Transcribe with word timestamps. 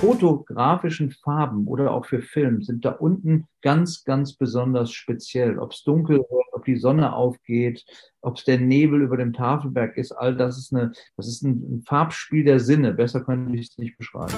Fotografischen 0.00 1.10
Farben 1.10 1.66
oder 1.66 1.92
auch 1.92 2.06
für 2.06 2.22
Film 2.22 2.62
sind 2.62 2.84
da 2.84 2.90
unten 2.90 3.46
ganz, 3.62 4.04
ganz 4.04 4.34
besonders 4.34 4.92
speziell. 4.92 5.58
Ob 5.58 5.72
es 5.72 5.82
dunkel 5.82 6.18
wird, 6.18 6.48
ob 6.52 6.64
die 6.64 6.76
Sonne 6.76 7.12
aufgeht, 7.14 7.84
ob 8.20 8.36
es 8.36 8.44
der 8.44 8.58
Nebel 8.58 9.02
über 9.02 9.16
dem 9.16 9.32
Tafelberg 9.32 9.96
ist, 9.96 10.12
all 10.12 10.36
das 10.36 10.58
ist, 10.58 10.74
eine, 10.74 10.92
das 11.16 11.28
ist 11.28 11.42
ein, 11.42 11.50
ein 11.50 11.82
Farbspiel 11.86 12.44
der 12.44 12.60
Sinne. 12.60 12.92
Besser 12.92 13.20
könnte 13.22 13.56
ich 13.56 13.70
es 13.70 13.78
nicht 13.78 13.96
beschreiben. 13.96 14.34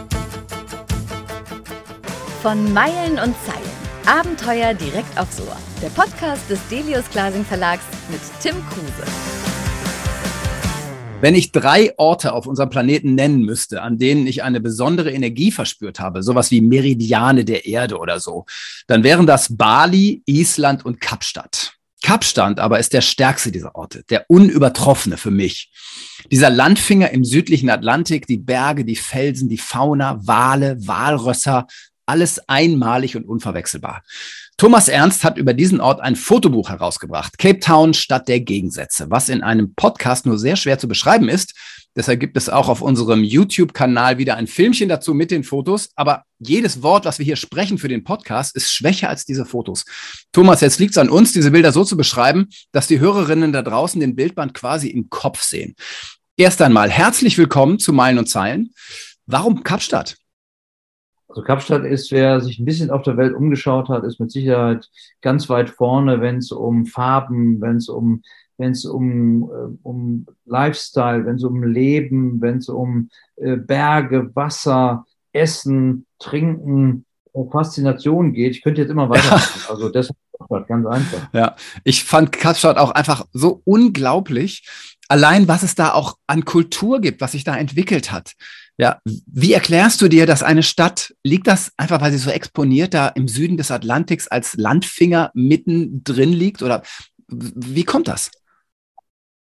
Von 2.41 2.73
Meilen 2.73 3.19
und 3.19 3.37
Zeilen. 3.45 3.83
Abenteuer 4.07 4.75
direkt 4.75 5.17
aufs 5.19 5.41
Ohr. 5.41 5.57
Der 5.81 5.91
Podcast 5.91 6.51
des 6.51 6.67
Delius 6.69 7.09
Glasing 7.11 7.45
Verlags 7.45 7.85
mit 8.11 8.21
Tim 8.41 8.57
Kruse. 8.69 9.32
Wenn 11.23 11.37
ich 11.37 11.53
drei 11.53 11.97
Orte 11.99 12.33
auf 12.33 12.49
unserem 12.49 12.69
Planeten 12.69 13.15
nennen 13.15 13.43
müsste, 13.43 13.81
an 13.81 13.97
denen 13.97 14.27
ich 14.27 14.43
eine 14.43 14.61
besondere 14.61 15.13
Energie 15.13 15.53
verspürt 15.53 16.01
habe, 16.01 16.25
sowas 16.25 16.51
wie 16.51 16.61
Meridiane 16.61 17.45
der 17.45 17.65
Erde 17.65 17.99
oder 17.99 18.19
so, 18.19 18.45
dann 18.89 19.05
wären 19.05 19.25
das 19.25 19.57
Bali, 19.57 20.25
Island 20.27 20.85
und 20.85 21.01
Kapstadt. 21.01 21.75
Kapstadt 22.03 22.59
aber 22.59 22.81
ist 22.81 22.93
der 22.93 23.03
stärkste 23.03 23.53
dieser 23.53 23.77
Orte, 23.77 24.03
der 24.11 24.25
unübertroffene 24.29 25.17
für 25.17 25.31
mich. 25.31 25.71
Dieser 26.33 26.51
Landfinger 26.51 27.11
im 27.13 27.25
südlichen 27.25 27.71
Atlantik, 27.71 28.27
die 28.27 28.39
Berge, 28.39 28.85
die 28.85 28.97
Felsen, 28.97 29.49
die 29.49 29.59
Fauna, 29.59 30.19
Wale, 30.27 30.77
Walrösser, 30.85 31.69
alles 32.07 32.49
einmalig 32.49 33.17
und 33.17 33.25
unverwechselbar. 33.25 34.03
Thomas 34.57 34.89
Ernst 34.89 35.25
hat 35.25 35.39
über 35.39 35.55
diesen 35.55 35.81
Ort 35.81 36.01
ein 36.01 36.17
Fotobuch 36.17 36.69
herausgebracht, 36.69 37.39
Cape 37.39 37.61
Town 37.61 37.95
Stadt 37.95 38.29
der 38.29 38.41
Gegensätze, 38.41 39.11
was 39.11 39.29
in 39.29 39.43
einem 39.43 39.75
Podcast 39.75 40.27
nur 40.27 40.39
sehr 40.39 40.57
schwer 40.57 40.79
zu 40.79 40.89
beschreiben 40.89 41.29
ist. 41.29 41.55
Deshalb 41.95 42.21
gibt 42.21 42.37
es 42.37 42.49
auch 42.49 42.69
auf 42.69 42.81
unserem 42.81 43.23
YouTube-Kanal 43.23 44.17
wieder 44.17 44.37
ein 44.37 44.47
Filmchen 44.47 44.89
dazu 44.89 45.13
mit 45.13 45.31
den 45.31 45.45
Fotos. 45.45 45.91
Aber 45.95 46.25
jedes 46.39 46.83
Wort, 46.83 47.05
was 47.05 47.19
wir 47.19 47.27
hier 47.27 47.37
sprechen 47.37 47.77
für 47.77 47.89
den 47.89 48.03
Podcast, 48.03 48.57
ist 48.57 48.73
schwächer 48.73 49.11
als 49.11 49.27
diese 49.27 49.45
Fotos. 49.45 49.85
Thomas, 50.33 50.63
jetzt 50.63 50.79
liegt 50.79 50.93
es 50.93 50.99
an 50.99 51.11
uns, 51.11 51.33
diese 51.33 51.51
Bilder 51.51 51.73
so 51.73 51.85
zu 51.85 51.97
beschreiben, 51.97 52.49
dass 52.73 52.87
die 52.87 53.01
Hörerinnen 53.01 53.53
da 53.53 53.63
draußen 53.63 54.01
den 54.01 54.17
Bildband 54.17 54.55
quasi 54.55 54.89
im 54.89 55.11
Kopf 55.11 55.43
sehen. 55.43 55.75
Erst 56.37 56.63
einmal 56.63 56.91
herzlich 56.91 57.37
willkommen 57.37 57.79
zu 57.79 57.93
Meilen 57.93 58.19
und 58.19 58.29
Zeilen. 58.29 58.71
Warum 59.27 59.63
Kapstadt? 59.63 60.17
Also 61.33 61.43
Kapstadt 61.43 61.85
ist, 61.85 62.13
wer 62.13 62.43
sich 62.43 62.59
ein 62.59 62.67
bisschen 62.67 62.91
auf 62.91 63.01
der 63.03 63.17
Welt 63.17 63.35
umgeschaut 63.35 63.89
hat, 63.89 64.05
ist 64.05 64.21
mit 64.21 64.31
Sicherheit 64.31 64.91
ganz 65.23 65.49
weit 65.49 65.71
vorne, 65.71 66.21
wenn 66.21 66.37
es 66.37 66.53
um 66.53 66.85
Farben, 66.85 67.59
wenn 67.63 67.77
es 67.77 67.89
um 67.89 68.23
wenn 68.59 68.73
es 68.73 68.85
um, 68.85 69.51
äh, 69.51 69.79
um 69.83 70.27
Lifestyle, 70.45 71.25
wenn 71.25 71.37
es 71.37 71.43
um 71.43 71.65
Leben, 71.65 72.41
wenn 72.41 72.59
es 72.59 72.69
um 72.69 73.09
äh, 73.37 73.57
Berge, 73.57 74.31
Wasser, 74.35 75.07
Essen, 75.33 76.07
Trinken, 76.19 77.07
äh, 77.33 77.41
Faszination 77.51 78.35
geht. 78.35 78.53
Ich 78.53 78.63
könnte 78.63 78.83
jetzt 78.83 78.91
immer 78.91 79.09
weiter. 79.09 79.43
Also 79.69 79.89
deshalb 79.89 80.17
ganz 80.69 80.87
einfach. 80.87 81.29
Ja, 81.33 81.57
ich 81.83 82.05
fand 82.05 82.31
Kapstadt 82.31 82.77
auch 82.77 82.91
einfach 82.91 83.27
so 83.33 83.63
unglaublich. 83.65 84.69
Allein, 85.09 85.49
was 85.49 85.63
es 85.63 85.75
da 85.75 85.93
auch 85.93 86.19
an 86.27 86.45
Kultur 86.45 87.01
gibt, 87.01 87.21
was 87.21 87.33
sich 87.33 87.45
da 87.45 87.57
entwickelt 87.57 88.13
hat. 88.13 88.35
Ja, 88.79 89.01
wie 89.05 89.53
erklärst 89.53 90.01
du 90.01 90.09
dir, 90.09 90.27
dass 90.27 90.43
eine 90.43 90.63
Stadt, 90.63 91.15
liegt 91.23 91.47
das 91.47 91.73
einfach, 91.77 92.01
weil 92.01 92.13
sie 92.13 92.19
so 92.19 92.31
exponiert 92.31 92.95
da 92.95 93.09
im 93.09 93.29
Süden 93.29 93.57
des 93.57 93.71
Atlantiks 93.71 94.29
als 94.29 94.55
Landfinger 94.57 95.31
mittendrin 95.35 96.33
liegt? 96.33 96.63
Oder 96.63 96.83
wie 97.29 97.85
kommt 97.85 98.09
das? 98.09 98.31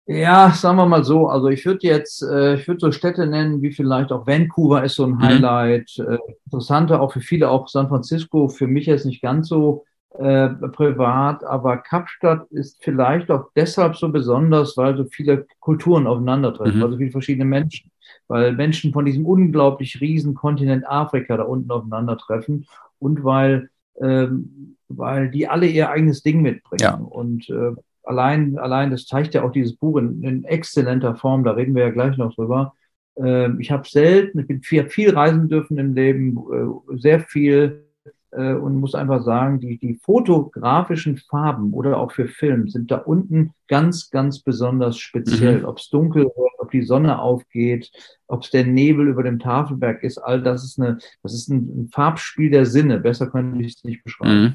Ja, 0.06 0.50
sagen 0.50 0.76
wir 0.76 0.86
mal 0.86 1.04
so. 1.04 1.28
Also 1.28 1.48
ich 1.48 1.64
würde 1.64 1.86
jetzt, 1.86 2.22
äh, 2.22 2.56
ich 2.56 2.66
würde 2.66 2.80
so 2.80 2.92
Städte 2.92 3.26
nennen, 3.26 3.62
wie 3.62 3.72
vielleicht 3.72 4.10
auch 4.12 4.26
Vancouver 4.26 4.84
ist 4.84 4.96
so 4.96 5.04
ein 5.04 5.12
mhm. 5.12 5.22
Highlight. 5.22 5.98
Äh, 5.98 6.18
interessanter 6.44 7.00
auch 7.00 7.12
für 7.12 7.20
viele, 7.20 7.48
auch 7.48 7.68
San 7.68 7.88
Francisco. 7.88 8.48
Für 8.48 8.66
mich 8.66 8.86
jetzt 8.86 9.06
nicht 9.06 9.22
ganz 9.22 9.48
so 9.48 9.84
äh, 10.18 10.48
privat, 10.48 11.44
aber 11.44 11.78
Kapstadt 11.78 12.46
ist 12.50 12.82
vielleicht 12.82 13.30
auch 13.30 13.50
deshalb 13.56 13.96
so 13.96 14.08
besonders, 14.10 14.76
weil 14.76 14.96
so 14.96 15.04
viele 15.04 15.46
Kulturen 15.60 16.06
aufeinandertreffen, 16.06 16.78
mhm. 16.78 16.82
also 16.82 16.98
viele 16.98 17.10
verschiedene 17.10 17.44
Menschen 17.44 17.92
weil 18.28 18.52
Menschen 18.52 18.92
von 18.92 19.04
diesem 19.04 19.26
unglaublich 19.26 20.00
riesen 20.00 20.34
Kontinent 20.34 20.86
Afrika 20.88 21.36
da 21.36 21.44
unten 21.44 21.70
aufeinandertreffen 21.70 22.66
und 22.98 23.24
weil, 23.24 23.68
ähm, 24.00 24.76
weil 24.88 25.30
die 25.30 25.48
alle 25.48 25.66
ihr 25.66 25.90
eigenes 25.90 26.22
Ding 26.22 26.42
mitbringen. 26.42 26.80
Ja. 26.80 26.94
Und 26.94 27.48
äh, 27.50 27.72
allein, 28.04 28.58
allein, 28.58 28.90
das 28.90 29.06
zeigt 29.06 29.34
ja 29.34 29.42
auch 29.42 29.52
dieses 29.52 29.76
Buch 29.76 29.98
in, 29.98 30.22
in 30.22 30.44
exzellenter 30.44 31.14
Form, 31.16 31.44
da 31.44 31.52
reden 31.52 31.74
wir 31.74 31.84
ja 31.84 31.90
gleich 31.90 32.16
noch 32.16 32.34
drüber. 32.34 32.74
Äh, 33.16 33.50
ich 33.60 33.70
habe 33.70 33.88
selten, 33.88 34.40
ich 34.40 34.46
bin 34.46 34.62
viel, 34.62 34.88
viel 34.88 35.14
reisen 35.14 35.48
dürfen 35.48 35.78
im 35.78 35.94
Leben, 35.94 36.38
äh, 36.52 36.98
sehr 36.98 37.20
viel 37.20 37.84
äh, 38.32 38.54
und 38.54 38.76
muss 38.76 38.94
einfach 38.94 39.22
sagen, 39.22 39.60
die, 39.60 39.78
die 39.78 39.94
fotografischen 40.02 41.16
Farben 41.16 41.72
oder 41.72 41.98
auch 41.98 42.12
für 42.12 42.28
Film 42.28 42.68
sind 42.68 42.90
da 42.90 42.96
unten 42.96 43.52
ganz, 43.68 44.10
ganz 44.10 44.40
besonders 44.40 44.98
speziell. 44.98 45.60
Mhm. 45.60 45.64
Ob 45.66 45.78
es 45.78 45.88
dunkel 45.90 46.24
wird, 46.24 46.52
ob 46.58 46.70
die 46.70 46.82
Sonne 46.82 47.20
aufgeht, 47.20 47.90
ob 48.26 48.42
es 48.42 48.50
der 48.50 48.64
Nebel 48.64 49.08
über 49.08 49.22
dem 49.22 49.38
Tafelberg 49.38 50.02
ist, 50.02 50.18
all 50.18 50.42
das 50.42 50.64
ist 50.64 50.80
eine, 50.80 50.98
das 51.22 51.34
ist 51.34 51.48
ein, 51.48 51.84
ein 51.84 51.88
Farbspiel 51.92 52.50
der 52.50 52.66
Sinne. 52.66 52.98
Besser 52.98 53.28
könnte 53.28 53.62
ich 53.62 53.76
es 53.76 53.84
nicht 53.84 54.02
beschreiben. 54.02 54.42
Mhm. 54.42 54.54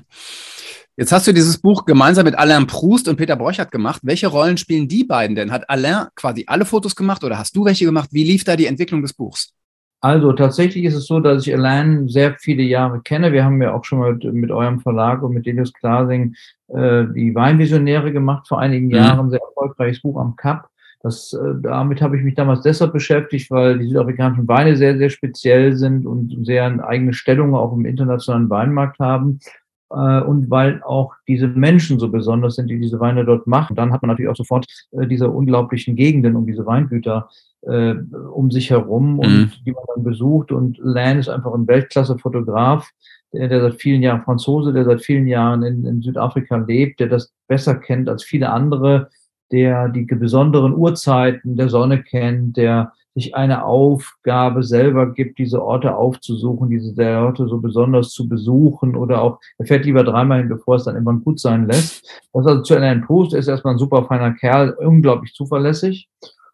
Jetzt 1.00 1.12
hast 1.12 1.28
du 1.28 1.32
dieses 1.32 1.60
Buch 1.60 1.86
gemeinsam 1.86 2.26
mit 2.26 2.34
Alain 2.34 2.66
Proust 2.66 3.08
und 3.08 3.18
Peter 3.18 3.36
Borchert 3.36 3.72
gemacht. 3.72 4.02
Welche 4.04 4.26
Rollen 4.26 4.58
spielen 4.58 4.88
die 4.88 5.04
beiden 5.04 5.36
denn? 5.36 5.52
Hat 5.52 5.70
Alain 5.70 6.08
quasi 6.16 6.46
alle 6.48 6.66
Fotos 6.66 6.96
gemacht 6.96 7.24
oder 7.24 7.38
hast 7.38 7.56
du 7.56 7.66
welche 7.66 7.86
gemacht? 7.86 8.10
Wie 8.12 8.24
lief 8.24 8.44
da 8.44 8.56
die 8.56 8.66
Entwicklung 8.66 9.04
des 9.04 9.14
Buchs? 9.14 9.54
Also 10.00 10.32
tatsächlich 10.34 10.86
ist 10.86 10.94
es 10.94 11.08
so, 11.08 11.20
dass 11.20 11.48
ich 11.48 11.54
Alain 11.54 12.08
sehr 12.08 12.36
viele 12.40 12.62
Jahre 12.62 13.02
kenne. 13.02 13.34
Wir 13.34 13.44
haben 13.44 13.62
ja 13.62 13.74
auch 13.74 13.84
schon 13.84 14.00
mal 14.00 14.14
mit, 14.14 14.32
mit 14.34 14.52
eurem 14.52 14.80
Verlag 14.80 15.24
und 15.24 15.34
mit 15.34 15.46
Delius 15.46 15.74
Glasing 15.74 16.36
äh, 16.68 17.06
die 17.16 17.34
Weinvisionäre 17.34 18.12
gemacht 18.12 18.48
vor 18.48 18.60
einigen 18.60 18.88
mhm. 18.88 18.96
Jahren, 18.96 19.30
sehr 19.32 19.42
erfolgreiches 19.42 20.02
Buch 20.02 20.20
am 20.20 20.36
Cup. 20.36 20.70
Das, 21.02 21.34
äh, 21.34 21.54
damit 21.62 22.02
habe 22.02 22.18
ich 22.18 22.24
mich 22.24 22.36
damals 22.36 22.62
deshalb 22.62 22.94
beschäftigt, 22.94 23.50
weil 23.50 23.80
die 23.80 23.88
südafrikanischen 23.88 24.48
Weine 24.48 24.76
sehr, 24.76 24.98
sehr 24.98 25.10
speziell 25.10 25.76
sind 25.76 26.06
und 26.06 26.46
sehr 26.46 26.66
eine 26.66 26.86
eigene 26.88 27.14
Stellung 27.14 27.56
auch 27.56 27.74
im 27.74 27.86
internationalen 27.86 28.50
Weinmarkt 28.50 29.00
haben. 29.00 29.40
Äh, 29.90 30.22
und 30.22 30.50
weil 30.50 30.82
auch 30.84 31.14
diese 31.28 31.48
Menschen 31.48 32.00
so 32.00 32.10
besonders 32.10 32.56
sind, 32.56 32.70
die 32.70 32.80
diese 32.80 33.00
Weine 33.00 33.26
dort 33.26 33.48
machen. 33.48 33.76
Dann 33.76 33.94
hat 33.94 34.02
man 34.02 34.10
natürlich 34.10 34.30
auch 34.30 34.36
sofort 34.36 34.66
äh, 34.92 35.08
diese 35.08 35.30
unglaublichen 35.30 35.96
Gegenden 35.96 36.36
um 36.36 36.46
diese 36.46 36.66
Weingüter 36.66 37.30
äh, 37.62 37.96
um 38.34 38.52
sich 38.52 38.70
herum 38.70 39.20
und 39.20 39.30
mhm. 39.30 39.52
die 39.66 39.72
man 39.72 39.84
dann 39.94 40.04
besucht. 40.04 40.52
Und 40.52 40.78
Lan 40.80 41.20
ist 41.20 41.30
einfach 41.30 41.54
ein 41.54 41.68
Weltklasse-Fotograf, 41.68 42.90
der, 43.34 43.48
der 43.48 43.62
seit 43.62 43.76
vielen 43.82 44.02
Jahren 44.02 44.24
Franzose, 44.24 44.74
der 44.74 44.86
seit 44.86 45.02
vielen 45.02 45.28
Jahren 45.28 45.64
in, 45.64 45.86
in 45.86 46.02
Südafrika 46.02 46.58
lebt, 46.58 47.00
der 47.00 47.08
das 47.08 47.34
besser 47.48 47.76
kennt 47.76 48.10
als 48.10 48.24
viele 48.24 48.50
andere, 48.50 49.10
der 49.52 49.90
die 49.90 50.04
besonderen 50.04 50.76
Uhrzeiten 50.76 51.56
der 51.56 51.70
Sonne 51.70 52.04
kennt, 52.04 52.58
der 52.58 52.92
sich 53.18 53.34
eine 53.36 53.66
Aufgabe 53.66 54.62
selber 54.62 55.12
gibt, 55.12 55.40
diese 55.40 55.64
Orte 55.64 55.96
aufzusuchen, 55.96 56.70
diese 56.70 56.94
Orte 57.18 57.48
so 57.48 57.58
besonders 57.58 58.12
zu 58.12 58.30
besuchen 58.30 58.96
oder 58.96 59.24
auch, 59.24 59.40
er 59.58 59.66
fährt 59.66 59.86
lieber 59.86 60.04
dreimal 60.04 60.40
hin, 60.40 60.50
bevor 60.50 60.76
es 60.76 60.84
dann 60.84 60.94
irgendwann 60.94 61.24
gut 61.24 61.40
sein 61.40 61.66
lässt. 61.66 62.08
Das 62.32 62.46
also 62.46 62.62
zu 62.62 62.76
Alain 62.76 63.02
Proust 63.02 63.34
ist 63.34 63.48
erstmal 63.48 63.74
ein 63.74 63.80
super 63.80 64.06
feiner 64.06 64.34
Kerl, 64.34 64.76
unglaublich 64.80 65.34
zuverlässig. 65.34 66.08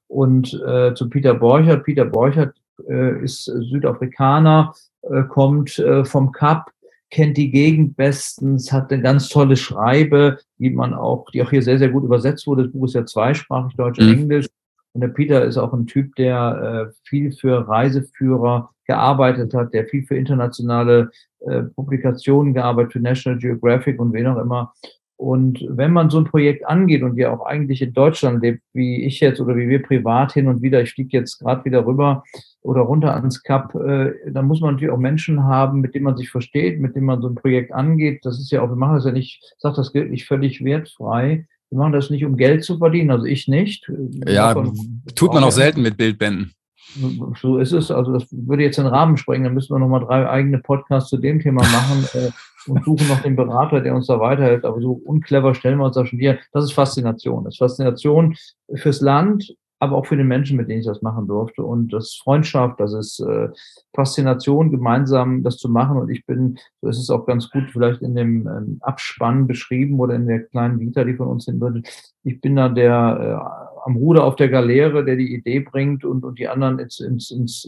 Und 0.07 0.53
äh, 0.65 0.93
zu 0.93 1.09
Peter 1.09 1.33
Borchert. 1.33 1.83
Peter 1.83 2.05
Borchert 2.05 2.55
äh, 2.87 3.21
ist 3.21 3.43
Südafrikaner, 3.43 4.73
äh, 5.01 5.23
kommt 5.23 5.79
äh, 5.79 6.05
vom 6.05 6.31
Kap, 6.31 6.71
kennt 7.09 7.35
die 7.35 7.51
Gegend 7.51 7.97
bestens, 7.97 8.71
hat 8.71 8.93
eine 8.93 9.01
ganz 9.01 9.27
tolle 9.27 9.57
Schreibe, 9.57 10.37
die 10.59 10.69
man 10.69 10.93
auch, 10.93 11.29
die 11.31 11.43
auch 11.43 11.49
hier 11.49 11.61
sehr, 11.61 11.77
sehr 11.77 11.89
gut 11.89 12.05
übersetzt 12.05 12.47
wurde. 12.47 12.63
Das 12.63 12.71
Buch 12.71 12.85
ist 12.85 12.93
ja 12.93 13.05
zweisprachig, 13.05 13.75
Deutsch 13.75 13.99
und 13.99 14.07
mhm. 14.07 14.13
Englisch. 14.13 14.47
Und 14.93 15.01
der 15.01 15.07
Peter 15.09 15.43
ist 15.43 15.57
auch 15.57 15.73
ein 15.73 15.87
Typ, 15.87 16.15
der 16.15 16.89
äh, 16.89 16.93
viel 17.03 17.31
für 17.31 17.67
Reiseführer 17.67 18.69
gearbeitet 18.85 19.53
hat, 19.53 19.73
der 19.73 19.85
viel 19.85 20.03
für 20.05 20.15
internationale 20.15 21.09
äh, 21.41 21.63
Publikationen 21.63 22.53
gearbeitet, 22.53 22.93
für 22.93 22.99
National 22.99 23.39
Geographic 23.39 23.99
und 23.99 24.13
wen 24.13 24.27
auch 24.27 24.37
immer. 24.37 24.73
Und 25.15 25.65
wenn 25.69 25.93
man 25.93 26.09
so 26.09 26.17
ein 26.17 26.25
Projekt 26.25 26.67
angeht 26.67 27.01
und 27.01 27.15
ja 27.17 27.31
auch 27.31 27.45
eigentlich 27.45 27.81
in 27.81 27.93
Deutschland 27.93 28.41
lebt, 28.41 28.61
wie 28.73 29.05
ich 29.05 29.19
jetzt 29.19 29.39
oder 29.39 29.55
wie 29.55 29.69
wir 29.69 29.81
privat 29.81 30.33
hin 30.33 30.47
und 30.47 30.61
wieder, 30.61 30.81
ich 30.81 30.93
fliege 30.93 31.17
jetzt 31.17 31.39
gerade 31.39 31.63
wieder 31.63 31.85
rüber 31.85 32.23
oder 32.61 32.81
runter 32.81 33.13
ans 33.13 33.41
Kap, 33.41 33.73
äh, 33.75 34.13
dann 34.27 34.47
muss 34.47 34.59
man 34.59 34.73
natürlich 34.73 34.93
auch 34.93 34.97
Menschen 34.97 35.43
haben, 35.43 35.81
mit 35.81 35.95
denen 35.95 36.05
man 36.05 36.17
sich 36.17 36.29
versteht, 36.29 36.81
mit 36.81 36.95
denen 36.95 37.05
man 37.05 37.21
so 37.21 37.29
ein 37.29 37.35
Projekt 37.35 37.71
angeht. 37.71 38.25
Das 38.25 38.39
ist 38.39 38.51
ja 38.51 38.61
auch, 38.61 38.69
wir 38.69 38.75
machen 38.75 38.95
das 38.95 39.05
ja 39.05 39.11
nicht, 39.11 39.41
ich 39.41 39.61
sage 39.61 39.75
das 39.75 39.93
gilt 39.93 40.11
nicht 40.11 40.27
völlig 40.27 40.63
wertfrei, 40.63 41.45
wir 41.73 41.79
machen 41.79 41.93
das 41.93 42.11
nicht, 42.11 42.23
um 42.23 42.37
Geld 42.37 42.63
zu 42.63 42.77
verdienen, 42.77 43.09
also 43.09 43.25
ich 43.25 43.47
nicht. 43.47 43.91
Ja, 44.27 44.53
tut 45.15 45.33
man 45.33 45.43
auch 45.43 45.51
selten 45.51 45.81
mit 45.81 45.97
Bildbänden. 45.97 46.53
So 47.41 47.57
ist 47.57 47.71
es. 47.71 47.89
Also 47.89 48.13
das 48.13 48.27
würde 48.29 48.61
jetzt 48.61 48.77
den 48.77 48.85
Rahmen 48.85 49.17
sprengen. 49.17 49.45
Dann 49.45 49.55
müssen 49.55 49.73
wir 49.73 49.79
nochmal 49.79 50.01
drei 50.01 50.29
eigene 50.29 50.59
Podcasts 50.59 51.09
zu 51.09 51.17
dem 51.17 51.39
Thema 51.39 51.63
machen 51.63 52.05
äh, 52.13 52.29
und 52.69 52.85
suchen 52.85 53.07
noch 53.07 53.21
den 53.21 53.35
Berater, 53.35 53.81
der 53.81 53.95
uns 53.95 54.05
da 54.05 54.19
weiterhilft. 54.19 54.65
Aber 54.65 54.79
so 54.79 54.91
unclever 54.91 55.55
stellen 55.55 55.79
wir 55.79 55.85
uns 55.85 55.95
da 55.95 56.05
schon 56.05 56.19
hier. 56.19 56.37
Das 56.51 56.63
ist 56.63 56.73
Faszination. 56.73 57.45
Das 57.45 57.55
ist 57.55 57.57
Faszination 57.57 58.35
fürs 58.75 59.01
Land, 59.01 59.55
aber 59.83 59.97
auch 59.97 60.05
für 60.05 60.15
den 60.15 60.27
Menschen, 60.27 60.55
mit 60.57 60.69
denen 60.69 60.79
ich 60.79 60.85
das 60.85 61.01
machen 61.01 61.27
durfte. 61.27 61.63
Und 61.63 61.91
das 61.91 62.15
Freundschaft, 62.15 62.79
das 62.79 62.93
ist 62.93 63.19
äh, 63.19 63.49
Faszination, 63.93 64.71
gemeinsam 64.71 65.43
das 65.43 65.57
zu 65.57 65.69
machen. 65.69 65.97
Und 65.97 66.09
ich 66.09 66.25
bin, 66.25 66.57
so 66.81 66.89
ist 66.89 66.99
es 66.99 67.09
auch 67.09 67.25
ganz 67.25 67.49
gut 67.49 67.65
vielleicht 67.71 68.01
in 68.01 68.15
dem 68.15 68.47
ähm, 68.47 68.77
Abspann 68.81 69.45
beschrieben 69.45 69.99
oder 69.99 70.15
in 70.15 70.25
der 70.25 70.43
kleinen 70.43 70.79
Vita, 70.79 71.03
die 71.03 71.15
von 71.15 71.27
uns 71.27 71.45
hin 71.45 71.59
wird. 71.59 71.85
Ich 72.23 72.39
bin 72.39 72.55
da 72.55 72.69
der 72.69 73.19
äh, 73.19 73.85
am 73.85 73.97
Ruder 73.97 74.23
auf 74.23 74.37
der 74.37 74.47
Galeere, 74.47 75.03
der 75.03 75.17
die 75.17 75.33
Idee 75.33 75.59
bringt 75.59 76.05
und, 76.05 76.23
und 76.23 76.39
die 76.39 76.47
anderen 76.47 76.79
ins, 76.79 77.01
ins, 77.01 77.31
ins, 77.31 77.67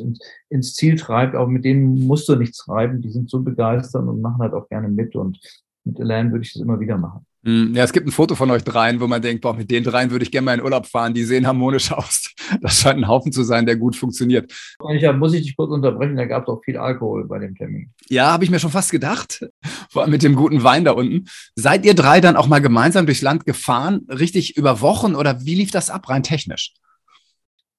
ins 0.49 0.73
Ziel 0.73 0.95
treibt. 0.95 1.35
Aber 1.35 1.47
mit 1.47 1.65
denen 1.65 2.07
musst 2.07 2.29
du 2.29 2.35
nichts 2.37 2.59
treiben. 2.59 3.01
Die 3.01 3.11
sind 3.11 3.29
so 3.29 3.41
begeistert 3.41 4.07
und 4.07 4.21
machen 4.21 4.39
halt 4.39 4.53
auch 4.53 4.69
gerne 4.69 4.87
mit. 4.87 5.15
Und 5.15 5.39
mit 5.83 5.99
Elaine 5.99 6.31
würde 6.31 6.43
ich 6.43 6.53
das 6.53 6.61
immer 6.61 6.79
wieder 6.79 6.97
machen. 6.97 7.25
Hm, 7.45 7.75
ja, 7.75 7.83
es 7.83 7.93
gibt 7.93 8.07
ein 8.07 8.11
Foto 8.11 8.33
von 8.33 8.49
euch 8.49 8.63
dreien, 8.63 8.99
wo 8.99 9.05
man 9.05 9.21
denkt, 9.21 9.43
boah, 9.43 9.53
mit 9.53 9.69
den 9.69 9.83
dreien 9.83 10.09
würde 10.09 10.23
ich 10.23 10.31
gerne 10.31 10.45
mal 10.45 10.55
in 10.55 10.63
Urlaub 10.63 10.87
fahren. 10.87 11.13
Die 11.13 11.23
sehen 11.23 11.45
harmonisch 11.45 11.91
aus. 11.91 12.33
Das 12.59 12.79
scheint 12.79 12.97
ein 12.97 13.07
Haufen 13.07 13.31
zu 13.31 13.43
sein, 13.43 13.67
der 13.67 13.75
gut 13.75 13.95
funktioniert. 13.95 14.51
Ich, 14.95 15.11
muss 15.13 15.33
ich 15.33 15.43
dich 15.43 15.55
kurz 15.55 15.71
unterbrechen, 15.71 16.15
da 16.15 16.25
gab 16.25 16.43
es 16.43 16.49
auch 16.49 16.61
viel 16.63 16.77
Alkohol 16.77 17.27
bei 17.27 17.37
dem 17.37 17.55
Termin. 17.55 17.91
Ja, 18.09 18.31
habe 18.31 18.43
ich 18.43 18.49
mir 18.49 18.59
schon 18.59 18.71
fast 18.71 18.91
gedacht. 18.91 19.47
Vor 19.91 20.01
allem 20.01 20.11
mit 20.11 20.23
dem 20.23 20.35
guten 20.35 20.63
Wein 20.63 20.85
da 20.85 20.91
unten. 20.93 21.25
Seid 21.55 21.85
ihr 21.85 21.93
drei 21.93 22.19
dann 22.19 22.35
auch 22.35 22.47
mal 22.47 22.61
gemeinsam 22.61 23.05
durchs 23.05 23.21
Land 23.21 23.45
gefahren, 23.45 24.07
richtig 24.09 24.57
über 24.57 24.81
Wochen 24.81 25.13
oder 25.13 25.45
wie 25.45 25.55
lief 25.55 25.69
das 25.69 25.91
ab, 25.91 26.09
rein 26.09 26.23
technisch? 26.23 26.73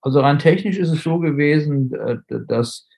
Also 0.00 0.20
rein 0.20 0.38
technisch 0.38 0.78
ist 0.78 0.90
es 0.90 1.02
so 1.02 1.18
gewesen, 1.18 1.92
äh, 1.92 2.18
dass 2.46 2.88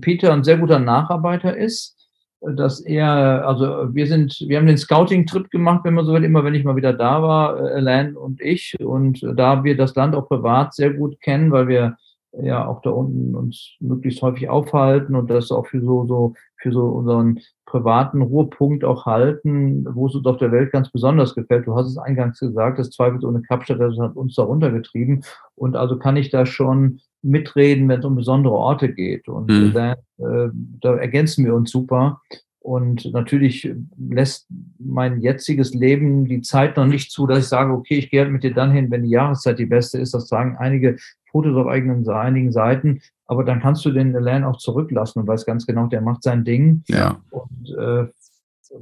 Peter 0.00 0.32
ein 0.32 0.42
sehr 0.42 0.58
guter 0.58 0.80
Nacharbeiter 0.80 1.56
ist 1.56 1.97
dass 2.40 2.80
er, 2.80 3.46
also 3.46 3.94
wir 3.94 4.06
sind, 4.06 4.44
wir 4.46 4.58
haben 4.58 4.66
den 4.66 4.78
Scouting-Trip 4.78 5.50
gemacht, 5.50 5.80
wenn 5.84 5.94
man 5.94 6.04
so 6.04 6.12
will, 6.12 6.24
immer 6.24 6.44
wenn 6.44 6.54
ich 6.54 6.64
mal 6.64 6.76
wieder 6.76 6.92
da 6.92 7.22
war, 7.22 7.58
äh, 7.58 7.74
Alain 7.74 8.16
und 8.16 8.40
ich. 8.40 8.76
Und 8.80 9.20
da 9.36 9.64
wir 9.64 9.76
das 9.76 9.94
Land 9.94 10.14
auch 10.14 10.28
privat 10.28 10.74
sehr 10.74 10.92
gut 10.92 11.20
kennen, 11.20 11.50
weil 11.50 11.68
wir 11.68 11.96
ja 12.40 12.66
auch 12.66 12.82
da 12.82 12.90
unten 12.90 13.34
uns 13.34 13.76
möglichst 13.80 14.22
häufig 14.22 14.48
aufhalten 14.48 15.16
und 15.16 15.30
das 15.30 15.50
auch 15.50 15.66
für 15.66 15.80
so, 15.80 16.06
so, 16.06 16.34
für 16.58 16.72
so 16.72 16.84
unseren 16.86 17.40
privaten 17.66 18.22
Ruhepunkt 18.22 18.84
auch 18.84 19.06
halten, 19.06 19.86
wo 19.94 20.06
es 20.06 20.14
uns 20.14 20.26
auf 20.26 20.36
der 20.36 20.52
Welt 20.52 20.70
ganz 20.70 20.90
besonders 20.90 21.34
gefällt. 21.34 21.66
Du 21.66 21.74
hast 21.74 21.88
es 21.88 21.98
eingangs 21.98 22.38
gesagt, 22.38 22.78
das 22.78 22.90
zweifelsohne 22.90 23.42
Kapstadt, 23.42 23.80
das 23.80 23.98
hat 23.98 24.14
uns 24.14 24.34
da 24.34 24.44
runtergetrieben. 24.44 25.24
Und 25.54 25.76
also 25.76 25.98
kann 25.98 26.16
ich 26.16 26.30
da 26.30 26.46
schon 26.46 27.00
mitreden, 27.22 27.88
wenn 27.88 28.00
es 28.00 28.04
um 28.04 28.16
besondere 28.16 28.54
Orte 28.54 28.92
geht. 28.92 29.28
Und 29.28 29.50
mhm. 29.50 29.72
da, 29.72 29.92
äh, 29.92 30.50
da 30.80 30.96
ergänzen 30.96 31.44
wir 31.44 31.54
uns 31.54 31.70
super. 31.70 32.20
Und 32.60 33.10
natürlich 33.12 33.72
lässt 33.96 34.46
mein 34.78 35.20
jetziges 35.20 35.72
Leben 35.72 36.26
die 36.26 36.42
Zeit 36.42 36.76
noch 36.76 36.86
nicht 36.86 37.10
zu, 37.10 37.26
dass 37.26 37.38
ich 37.38 37.46
sage, 37.46 37.72
okay, 37.72 37.96
ich 37.96 38.10
gehe 38.10 38.20
halt 38.20 38.32
mit 38.32 38.42
dir 38.42 38.52
dann 38.52 38.72
hin, 38.72 38.90
wenn 38.90 39.04
die 39.04 39.10
Jahreszeit 39.10 39.58
die 39.58 39.66
beste 39.66 39.98
ist. 39.98 40.12
Das 40.12 40.28
sagen 40.28 40.56
einige 40.58 40.96
Fotos 41.30 41.56
auf 41.56 41.66
eigenen, 41.66 42.06
einigen 42.08 42.52
Seiten. 42.52 43.00
Aber 43.26 43.44
dann 43.44 43.60
kannst 43.60 43.84
du 43.84 43.90
den 43.90 44.14
Elan 44.14 44.44
auch 44.44 44.58
zurücklassen 44.58 45.20
und 45.20 45.26
weißt 45.26 45.46
ganz 45.46 45.66
genau, 45.66 45.86
der 45.86 46.00
macht 46.00 46.22
sein 46.22 46.44
Ding. 46.44 46.82
Ja. 46.88 47.20
Und 47.30 47.74
äh, 47.78 48.06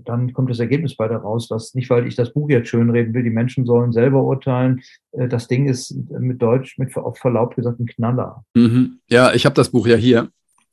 dann 0.04 0.32
kommt 0.32 0.50
das 0.50 0.58
Ergebnis 0.58 0.96
bei 0.96 1.06
raus, 1.06 1.48
dass 1.48 1.74
nicht, 1.74 1.90
weil 1.90 2.06
ich 2.06 2.16
das 2.16 2.32
Buch 2.32 2.48
jetzt 2.50 2.68
schönreden 2.68 3.14
will, 3.14 3.22
die 3.22 3.30
Menschen 3.30 3.66
sollen 3.66 3.92
selber 3.92 4.22
urteilen. 4.22 4.82
Äh, 5.12 5.28
das 5.28 5.48
Ding 5.48 5.68
ist 5.68 5.94
mit 6.10 6.40
Deutsch, 6.40 6.78
mit 6.78 6.96
auf 6.96 7.18
Verlaub 7.18 7.56
gesagt, 7.56 7.80
ein 7.80 7.86
Knaller. 7.86 8.44
Mhm. 8.54 9.00
Ja, 9.08 9.32
ich 9.32 9.44
habe 9.44 9.54
das 9.54 9.70
Buch 9.70 9.86
ja 9.86 9.96
hier. 9.96 10.28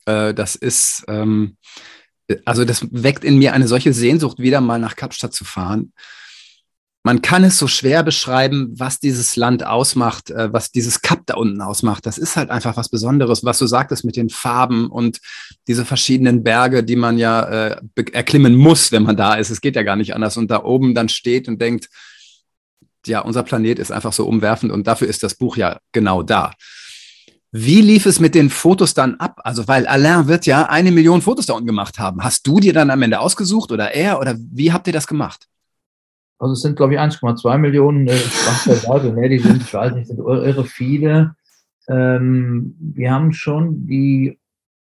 Äh, 0.06 0.34
das 0.34 0.56
ist, 0.56 1.04
ähm, 1.08 1.56
also 2.44 2.64
das 2.64 2.86
weckt 2.90 3.24
in 3.24 3.38
mir 3.38 3.52
eine 3.52 3.68
solche 3.68 3.92
Sehnsucht, 3.92 4.38
wieder 4.38 4.60
mal 4.60 4.78
nach 4.78 4.96
Kapstadt 4.96 5.32
zu 5.32 5.44
fahren 5.44 5.92
man 7.06 7.20
kann 7.20 7.44
es 7.44 7.58
so 7.58 7.68
schwer 7.68 8.02
beschreiben, 8.02 8.72
was 8.76 8.98
dieses 8.98 9.36
Land 9.36 9.64
ausmacht, 9.64 10.30
äh, 10.30 10.50
was 10.54 10.72
dieses 10.72 11.02
Kap 11.02 11.20
da 11.26 11.34
unten 11.34 11.60
ausmacht. 11.60 12.06
Das 12.06 12.16
ist 12.16 12.34
halt 12.34 12.48
einfach 12.48 12.78
was 12.78 12.88
Besonderes, 12.88 13.44
was 13.44 13.58
du 13.58 13.66
sagtest 13.66 14.06
mit 14.06 14.16
den 14.16 14.30
Farben 14.30 14.90
und 14.90 15.20
diese 15.68 15.84
verschiedenen 15.84 16.42
Berge, 16.42 16.82
die 16.82 16.96
man 16.96 17.18
ja 17.18 17.42
äh, 17.42 17.76
erklimmen 18.12 18.54
muss, 18.54 18.90
wenn 18.90 19.02
man 19.02 19.18
da 19.18 19.34
ist. 19.34 19.50
Es 19.50 19.60
geht 19.60 19.76
ja 19.76 19.82
gar 19.82 19.96
nicht 19.96 20.14
anders. 20.14 20.38
Und 20.38 20.50
da 20.50 20.64
oben 20.64 20.94
dann 20.94 21.10
steht 21.10 21.46
und 21.46 21.60
denkt, 21.60 21.90
ja, 23.06 23.20
unser 23.20 23.42
Planet 23.42 23.78
ist 23.78 23.92
einfach 23.92 24.14
so 24.14 24.26
umwerfend 24.26 24.72
und 24.72 24.86
dafür 24.86 25.06
ist 25.06 25.22
das 25.22 25.34
Buch 25.34 25.58
ja 25.58 25.78
genau 25.92 26.22
da. 26.22 26.52
Wie 27.52 27.82
lief 27.82 28.06
es 28.06 28.18
mit 28.18 28.34
den 28.34 28.48
Fotos 28.48 28.94
dann 28.94 29.16
ab? 29.16 29.42
Also, 29.44 29.68
weil 29.68 29.86
Alain 29.86 30.26
wird 30.26 30.46
ja 30.46 30.70
eine 30.70 30.90
Million 30.90 31.20
Fotos 31.20 31.44
da 31.44 31.52
unten 31.52 31.66
gemacht 31.66 31.98
haben. 31.98 32.24
Hast 32.24 32.46
du 32.46 32.60
dir 32.60 32.72
dann 32.72 32.88
am 32.88 33.02
Ende 33.02 33.20
ausgesucht 33.20 33.72
oder 33.72 33.92
er 33.92 34.18
oder 34.20 34.36
wie 34.38 34.72
habt 34.72 34.86
ihr 34.86 34.94
das 34.94 35.06
gemacht? 35.06 35.48
Also 36.38 36.52
es 36.52 36.60
sind, 36.60 36.76
glaube 36.76 36.94
ich, 36.94 37.00
1,2 37.00 37.58
Millionen 37.58 38.08
äh, 38.08 38.16
Sprachverlage. 38.16 39.12
ne, 39.12 39.28
die 39.28 39.38
sind, 39.38 39.62
ich 39.62 39.72
weiß 39.72 39.94
nicht, 39.94 40.08
sind 40.08 40.18
irre 40.18 40.64
viele. 40.64 41.36
Ähm, 41.88 42.74
wir 42.78 43.12
haben 43.12 43.32
schon 43.32 43.86
die 43.86 44.38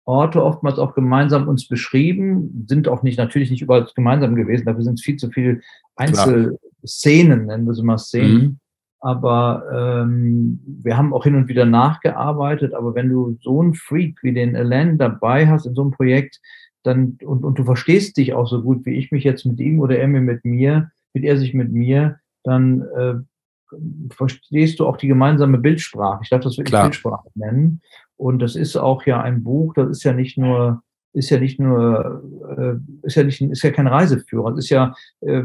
Orte 0.04 0.44
oftmals 0.44 0.78
auch 0.78 0.94
gemeinsam 0.94 1.48
uns 1.48 1.66
beschrieben, 1.66 2.66
sind 2.68 2.88
auch 2.88 3.02
nicht, 3.02 3.18
natürlich 3.18 3.50
nicht 3.50 3.62
überall 3.62 3.88
gemeinsam 3.94 4.34
gewesen, 4.34 4.66
dafür 4.66 4.82
sind 4.82 4.94
es 4.94 5.02
viel 5.02 5.16
zu 5.16 5.30
viele 5.30 5.60
Einzelszenen, 5.96 7.46
nennen 7.46 7.66
wir 7.66 7.74
sie 7.74 7.82
mal 7.82 7.98
Szenen. 7.98 8.36
Mhm. 8.36 8.58
Aber 9.00 9.64
ähm, 9.74 10.60
wir 10.82 10.96
haben 10.96 11.12
auch 11.12 11.24
hin 11.24 11.34
und 11.34 11.48
wieder 11.48 11.66
nachgearbeitet, 11.66 12.74
aber 12.74 12.94
wenn 12.94 13.10
du 13.10 13.38
so 13.42 13.60
einen 13.60 13.74
Freak 13.74 14.22
wie 14.22 14.32
den 14.32 14.56
Alain 14.56 14.96
dabei 14.98 15.46
hast 15.46 15.66
in 15.66 15.74
so 15.74 15.82
einem 15.82 15.90
Projekt, 15.90 16.40
dann 16.82 17.18
und, 17.22 17.44
und 17.44 17.58
du 17.58 17.64
verstehst 17.64 18.16
dich 18.16 18.34
auch 18.34 18.46
so 18.46 18.62
gut 18.62 18.84
wie 18.86 18.96
ich 18.96 19.10
mich 19.10 19.24
jetzt 19.24 19.44
mit 19.46 19.58
ihm 19.58 19.80
oder 19.80 19.98
er 19.98 20.08
mir 20.08 20.20
mit 20.20 20.44
mir, 20.44 20.90
mit 21.14 21.24
er 21.24 21.38
sich 21.38 21.54
mit 21.54 21.72
mir, 21.72 22.18
dann 22.42 22.82
äh, 22.96 23.14
verstehst 24.10 24.78
du 24.78 24.86
auch 24.86 24.96
die 24.96 25.08
gemeinsame 25.08 25.58
Bildsprache. 25.58 26.20
Ich 26.22 26.28
darf 26.28 26.42
das 26.42 26.58
wirklich 26.58 26.72
Klar. 26.72 26.84
Bildsprache 26.84 27.28
nennen. 27.34 27.80
Und 28.16 28.40
das 28.40 28.56
ist 28.56 28.76
auch 28.76 29.04
ja 29.06 29.22
ein 29.22 29.42
Buch, 29.42 29.74
das 29.74 29.90
ist 29.90 30.04
ja 30.04 30.12
nicht 30.12 30.38
nur, 30.38 30.82
ist 31.12 31.30
ja 31.30 31.38
nicht 31.38 31.58
nur, 31.58 32.22
äh, 32.56 33.06
ist 33.06 33.16
ja 33.16 33.24
nicht, 33.24 33.40
ist 33.40 33.62
ja 33.62 33.70
kein 33.70 33.86
Reiseführer. 33.86 34.50
Das 34.50 34.64
ist 34.64 34.70
ja 34.70 34.94
äh, 35.20 35.44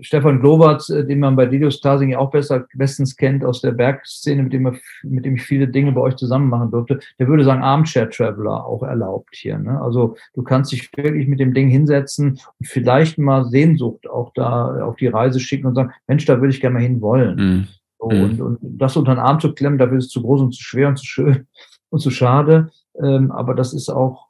Stefan 0.00 0.40
Glowatz, 0.40 0.88
äh, 0.88 1.04
den 1.04 1.20
man 1.20 1.36
bei 1.36 1.46
Delius 1.46 1.80
Klasing 1.80 2.14
auch 2.14 2.30
besser, 2.30 2.66
bestens 2.74 3.16
kennt 3.16 3.44
aus 3.44 3.60
der 3.60 3.72
Bergszene, 3.72 4.42
mit 4.42 4.52
dem, 4.52 4.66
er, 4.66 4.74
mit 5.02 5.24
dem 5.24 5.36
ich 5.36 5.42
viele 5.42 5.68
Dinge 5.68 5.92
bei 5.92 6.00
euch 6.00 6.16
zusammen 6.16 6.48
machen 6.48 6.70
durfte, 6.70 6.98
der 7.18 7.28
würde 7.28 7.44
sagen, 7.44 7.62
Armchair 7.62 8.10
Traveler 8.10 8.66
auch 8.66 8.82
erlaubt 8.82 9.34
hier. 9.34 9.58
Ne? 9.58 9.80
Also 9.80 10.16
du 10.34 10.42
kannst 10.42 10.72
dich 10.72 10.90
wirklich 10.96 11.28
mit 11.28 11.38
dem 11.38 11.54
Ding 11.54 11.68
hinsetzen 11.68 12.40
und 12.58 12.66
vielleicht 12.66 13.18
mal 13.18 13.44
Sehnsucht 13.44 14.08
auch 14.08 14.32
da 14.34 14.84
auf 14.84 14.96
die 14.96 15.06
Reise 15.06 15.38
schicken 15.38 15.66
und 15.66 15.76
sagen, 15.76 15.92
Mensch, 16.08 16.24
da 16.24 16.40
würde 16.40 16.50
ich 16.50 16.60
gerne 16.60 16.74
mal 16.74 16.82
hin 16.82 17.00
wollen. 17.00 17.36
Mhm. 17.36 17.66
So, 17.98 18.10
mhm. 18.10 18.22
und, 18.22 18.40
und 18.40 18.58
das 18.62 18.96
unter 18.96 19.14
den 19.14 19.20
Arm 19.20 19.40
zu 19.40 19.54
klemmen, 19.54 19.78
dafür 19.78 19.98
ist 19.98 20.06
es 20.06 20.10
zu 20.10 20.22
groß 20.22 20.40
und 20.40 20.54
zu 20.54 20.62
schwer 20.62 20.88
und 20.88 20.98
zu 20.98 21.06
schön 21.06 21.46
und 21.90 22.00
zu 22.00 22.10
schade. 22.10 22.70
Ähm, 23.00 23.30
aber 23.30 23.54
das 23.54 23.72
ist 23.72 23.90
auch 23.90 24.26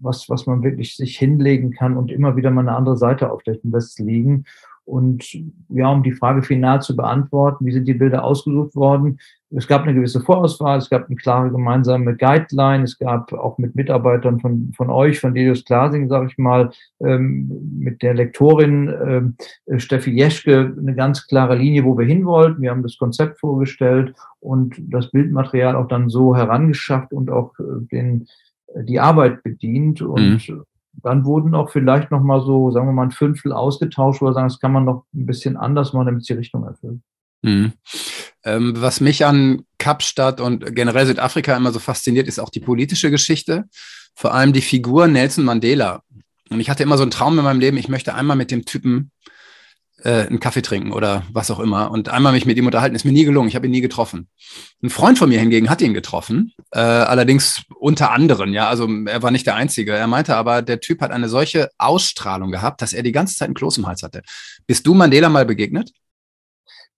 was, 0.00 0.28
was 0.28 0.46
man 0.46 0.62
wirklich 0.62 0.96
sich 0.96 1.18
hinlegen 1.18 1.70
kann 1.70 1.96
und 1.96 2.10
immer 2.10 2.36
wieder 2.36 2.50
mal 2.50 2.62
eine 2.62 2.76
andere 2.76 2.96
Seite 2.96 3.30
aufdecken 3.30 3.70
lässt 3.70 3.98
liegen. 3.98 4.44
Und 4.86 5.36
ja, 5.68 5.90
um 5.90 6.04
die 6.04 6.12
Frage 6.12 6.44
final 6.44 6.80
zu 6.80 6.94
beantworten, 6.94 7.66
wie 7.66 7.72
sind 7.72 7.88
die 7.88 7.94
Bilder 7.94 8.22
ausgesucht 8.22 8.76
worden? 8.76 9.18
Es 9.50 9.66
gab 9.66 9.82
eine 9.82 9.94
gewisse 9.94 10.20
Vorauswahl, 10.20 10.78
es 10.78 10.88
gab 10.88 11.06
eine 11.06 11.16
klare 11.16 11.50
gemeinsame 11.50 12.14
Guideline, 12.14 12.84
es 12.84 12.96
gab 12.96 13.32
auch 13.32 13.58
mit 13.58 13.74
Mitarbeitern 13.74 14.38
von, 14.38 14.72
von 14.76 14.88
euch, 14.88 15.18
von 15.18 15.34
Delius 15.34 15.64
Glasing, 15.64 16.08
sage 16.08 16.28
ich 16.30 16.38
mal, 16.38 16.70
ähm, 17.00 17.50
mit 17.80 18.00
der 18.00 18.14
Lektorin 18.14 19.34
ähm, 19.68 19.78
Steffi 19.80 20.12
Jeschke 20.12 20.72
eine 20.78 20.94
ganz 20.94 21.26
klare 21.26 21.56
Linie, 21.56 21.84
wo 21.84 21.98
wir 21.98 22.06
hin 22.06 22.24
wollten. 22.24 22.62
Wir 22.62 22.70
haben 22.70 22.84
das 22.84 22.96
Konzept 22.96 23.40
vorgestellt 23.40 24.14
und 24.38 24.76
das 24.78 25.10
Bildmaterial 25.10 25.74
auch 25.74 25.88
dann 25.88 26.08
so 26.08 26.36
herangeschafft 26.36 27.12
und 27.12 27.28
auch 27.28 27.58
äh, 27.58 27.84
den 27.90 28.28
die 28.74 29.00
Arbeit 29.00 29.42
bedient 29.42 30.02
und 30.02 30.48
mhm. 30.48 30.64
dann 30.92 31.24
wurden 31.24 31.54
auch 31.54 31.70
vielleicht 31.70 32.10
noch 32.10 32.22
mal 32.22 32.40
so, 32.40 32.70
sagen 32.70 32.86
wir 32.86 32.92
mal, 32.92 33.04
ein 33.04 33.10
Fünftel 33.12 33.52
ausgetauscht, 33.52 34.20
wir 34.22 34.32
sagen, 34.32 34.48
das 34.48 34.60
kann 34.60 34.72
man 34.72 34.84
noch 34.84 35.04
ein 35.14 35.26
bisschen 35.26 35.56
anders 35.56 35.92
machen, 35.92 36.06
damit 36.06 36.22
es 36.22 36.26
die 36.26 36.34
Richtung 36.34 36.64
erfüllt. 36.64 37.00
Mhm. 37.42 37.72
Ähm, 38.44 38.74
was 38.76 39.00
mich 39.00 39.24
an 39.24 39.62
Kapstadt 39.78 40.40
und 40.40 40.74
generell 40.74 41.06
Südafrika 41.06 41.56
immer 41.56 41.72
so 41.72 41.78
fasziniert, 41.78 42.28
ist 42.28 42.38
auch 42.38 42.50
die 42.50 42.60
politische 42.60 43.10
Geschichte, 43.10 43.64
vor 44.14 44.34
allem 44.34 44.52
die 44.52 44.62
Figur 44.62 45.06
Nelson 45.06 45.44
Mandela. 45.44 46.02
Und 46.50 46.60
ich 46.60 46.70
hatte 46.70 46.82
immer 46.82 46.96
so 46.96 47.02
einen 47.02 47.10
Traum 47.10 47.38
in 47.38 47.44
meinem 47.44 47.60
Leben, 47.60 47.76
ich 47.76 47.88
möchte 47.88 48.14
einmal 48.14 48.36
mit 48.36 48.50
dem 48.50 48.64
Typen 48.64 49.10
äh, 50.02 50.26
einen 50.26 50.40
Kaffee 50.40 50.62
trinken 50.62 50.92
oder 50.92 51.22
was 51.32 51.50
auch 51.50 51.60
immer 51.60 51.90
und 51.90 52.08
einmal 52.08 52.32
mich 52.32 52.46
mit 52.46 52.56
ihm 52.56 52.66
unterhalten. 52.66 52.94
Ist 52.94 53.04
mir 53.04 53.12
nie 53.12 53.24
gelungen. 53.24 53.48
Ich 53.48 53.56
habe 53.56 53.66
ihn 53.66 53.72
nie 53.72 53.80
getroffen. 53.80 54.28
Ein 54.82 54.90
Freund 54.90 55.18
von 55.18 55.28
mir 55.28 55.40
hingegen 55.40 55.70
hat 55.70 55.80
ihn 55.80 55.94
getroffen, 55.94 56.52
äh, 56.72 56.80
allerdings 56.80 57.62
unter 57.78 58.12
anderen. 58.12 58.52
Ja, 58.52 58.68
also 58.68 58.88
er 59.06 59.22
war 59.22 59.30
nicht 59.30 59.46
der 59.46 59.54
Einzige. 59.54 59.92
Er 59.92 60.06
meinte 60.06 60.36
aber, 60.36 60.62
der 60.62 60.80
Typ 60.80 61.00
hat 61.00 61.10
eine 61.10 61.28
solche 61.28 61.70
Ausstrahlung 61.78 62.50
gehabt, 62.50 62.82
dass 62.82 62.92
er 62.92 63.02
die 63.02 63.12
ganze 63.12 63.36
Zeit 63.36 63.46
einen 63.46 63.54
Kloß 63.54 63.78
im 63.78 63.86
Hals 63.86 64.02
hatte. 64.02 64.22
Bist 64.66 64.86
du 64.86 64.94
Mandela 64.94 65.28
mal 65.28 65.46
begegnet? 65.46 65.92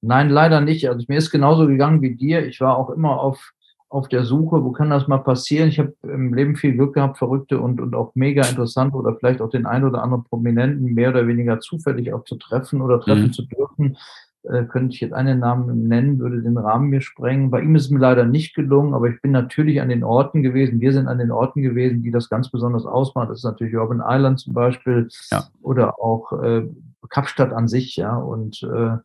Nein, 0.01 0.31
leider 0.31 0.61
nicht. 0.61 0.89
Also 0.89 1.05
mir 1.09 1.19
ist 1.19 1.31
genauso 1.31 1.67
gegangen 1.67 2.03
wie 2.03 2.15
dir. 2.15 2.47
Ich 2.47 2.61
war 2.61 2.77
auch 2.77 2.91
immer 2.91 3.21
auf 3.21 3.53
auf 3.91 4.09
der 4.09 4.25
Suche, 4.25 4.65
wo 4.65 4.73
kann 4.73 4.91
das 4.91 5.09
mal 5.09 5.19
passieren? 5.19 5.69
Ich 5.69 5.79
habe 5.79 5.95
im 6.03 6.35
Leben 6.35 6.57
viel 6.57 6.75
Glück 6.75 6.95
gehabt, 6.95 7.19
verrückte 7.19 7.61
und, 7.61 7.81
und 7.81 7.95
auch 7.95 8.15
mega 8.15 8.45
interessant 8.47 8.95
oder 8.95 9.17
vielleicht 9.17 9.41
auch 9.41 9.51
den 9.51 9.67
einen 9.67 9.85
oder 9.85 10.03
anderen 10.03 10.25
Prominenten 10.25 10.95
mehr 10.95 11.11
oder 11.11 11.27
weniger 11.27 11.61
zufällig 11.61 12.13
auch 12.13 12.25
zu 12.25 12.37
treffen 12.37 12.83
oder 12.83 13.01
treffen 13.01 13.29
mhm. 13.29 13.33
zu 13.33 13.43
dürfen. 13.43 13.97
äh, 14.45 14.65
könnte 14.65 14.95
ich 14.95 15.01
jetzt 15.01 15.15
einen 15.15 15.41
Namen 15.41 15.89
nennen, 15.89 16.19
würde 16.19 16.43
den 16.43 16.59
Rahmen 16.59 16.89
mir 16.89 17.01
sprengen. 17.01 17.51
Bei 17.51 17.61
ihm 17.61 17.75
ist 17.77 17.85
es 17.85 17.91
mir 17.91 17.99
leider 17.99 18.25
nicht 18.25 18.55
gelungen, 18.55 18.95
aber 18.95 19.09
ich 19.09 19.21
bin 19.21 19.33
natürlich 19.33 19.81
an 19.81 19.89
den 19.89 20.05
Orten 20.05 20.43
gewesen. 20.43 20.81
Wir 20.81 20.93
sind 20.93 21.09
an 21.09 21.19
den 21.19 21.31
Orten 21.31 21.63
gewesen, 21.63 22.03
die 22.03 22.11
das 22.11 22.29
ganz 22.29 22.51
besonders 22.51 22.87
ausmachen. 22.87 23.29
Das 23.29 23.39
ist 23.39 23.45
natürlich 23.45 23.77
Urban 23.77 24.03
Island 24.05 24.41
zum 24.41 24.55
Beispiel 24.55 25.09
ja. 25.31 25.45
oder 25.63 26.01
auch 26.01 26.33
äh, 26.43 26.67
Kapstadt 27.09 27.53
an 27.53 27.69
sich, 27.69 27.97
ja. 27.97 28.17
Und 28.17 28.63
äh, 28.63 28.97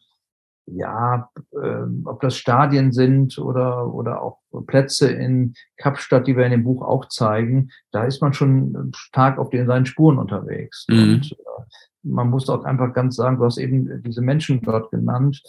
ja, 0.65 1.29
äh, 1.51 1.83
ob 2.05 2.21
das 2.21 2.37
Stadien 2.37 2.91
sind 2.91 3.37
oder, 3.37 3.93
oder 3.93 4.21
auch 4.21 4.39
Plätze 4.67 5.11
in 5.11 5.53
Kapstadt, 5.77 6.27
die 6.27 6.37
wir 6.37 6.45
in 6.45 6.51
dem 6.51 6.63
Buch 6.63 6.81
auch 6.81 7.09
zeigen, 7.09 7.69
da 7.91 8.03
ist 8.05 8.21
man 8.21 8.33
schon 8.33 8.91
stark 8.95 9.37
auf 9.37 9.49
den 9.49 9.67
seinen 9.67 9.85
Spuren 9.85 10.17
unterwegs. 10.17 10.85
Mhm. 10.89 10.97
Und 10.97 11.31
äh, 11.31 11.63
man 12.03 12.29
muss 12.29 12.49
auch 12.49 12.63
einfach 12.63 12.93
ganz 12.93 13.15
sagen, 13.15 13.37
du 13.37 13.45
hast 13.45 13.57
eben 13.57 14.01
diese 14.03 14.21
Menschen 14.21 14.61
dort 14.61 14.91
genannt. 14.91 15.41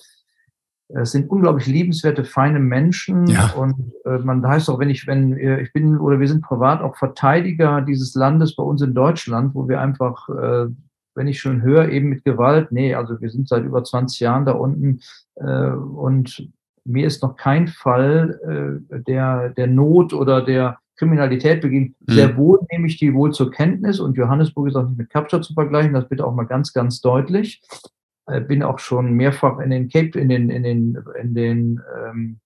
Es 0.88 1.12
sind 1.12 1.30
unglaublich 1.30 1.66
liebenswerte, 1.66 2.24
feine 2.24 2.60
Menschen. 2.60 3.26
Ja. 3.26 3.52
Und 3.52 3.92
äh, 4.04 4.18
man 4.18 4.46
heißt 4.46 4.68
auch, 4.68 4.78
wenn 4.78 4.90
ich, 4.90 5.06
wenn 5.06 5.36
ich 5.36 5.72
bin 5.72 5.98
oder 5.98 6.20
wir 6.20 6.28
sind 6.28 6.42
privat 6.42 6.82
auch 6.82 6.96
Verteidiger 6.96 7.80
dieses 7.80 8.14
Landes 8.14 8.54
bei 8.54 8.62
uns 8.62 8.82
in 8.82 8.94
Deutschland, 8.94 9.54
wo 9.54 9.66
wir 9.66 9.80
einfach 9.80 10.28
äh, 10.28 10.66
wenn 11.14 11.28
ich 11.28 11.40
schon 11.40 11.62
höre, 11.62 11.88
eben 11.88 12.08
mit 12.08 12.24
Gewalt, 12.24 12.72
nee, 12.72 12.94
also 12.94 13.20
wir 13.20 13.30
sind 13.30 13.48
seit 13.48 13.64
über 13.64 13.84
20 13.84 14.20
Jahren 14.20 14.44
da 14.44 14.52
unten 14.52 15.00
äh, 15.36 15.68
und 15.68 16.48
mir 16.84 17.06
ist 17.06 17.22
noch 17.22 17.36
kein 17.36 17.68
Fall 17.68 18.82
äh, 18.90 19.00
der, 19.00 19.50
der 19.50 19.66
Not 19.66 20.12
oder 20.12 20.42
der 20.42 20.78
Kriminalität 20.96 21.60
beginnt. 21.60 21.94
Mhm. 22.06 22.12
Sehr 22.12 22.36
wohl 22.36 22.60
nehme 22.70 22.86
ich 22.86 22.98
die 22.98 23.14
wohl 23.14 23.32
zur 23.32 23.50
Kenntnis 23.50 24.00
und 24.00 24.16
Johannesburg 24.16 24.68
ist 24.68 24.76
auch 24.76 24.88
nicht 24.88 24.98
mit 24.98 25.10
Kapstadt 25.10 25.44
zu 25.44 25.54
vergleichen, 25.54 25.92
das 25.92 26.08
bitte 26.08 26.26
auch 26.26 26.34
mal 26.34 26.44
ganz, 26.44 26.72
ganz 26.72 27.00
deutlich. 27.00 27.62
Äh, 28.26 28.40
bin 28.40 28.62
auch 28.62 28.78
schon 28.78 29.12
mehrfach 29.12 29.58
in 29.58 29.70
den 29.70 29.88
Cape, 29.88 30.18
in 30.18 30.28
den, 30.28 30.50
in 30.50 30.62
den, 30.62 30.98
in 31.20 31.34
den, 31.34 31.80
ähm, 31.96 32.38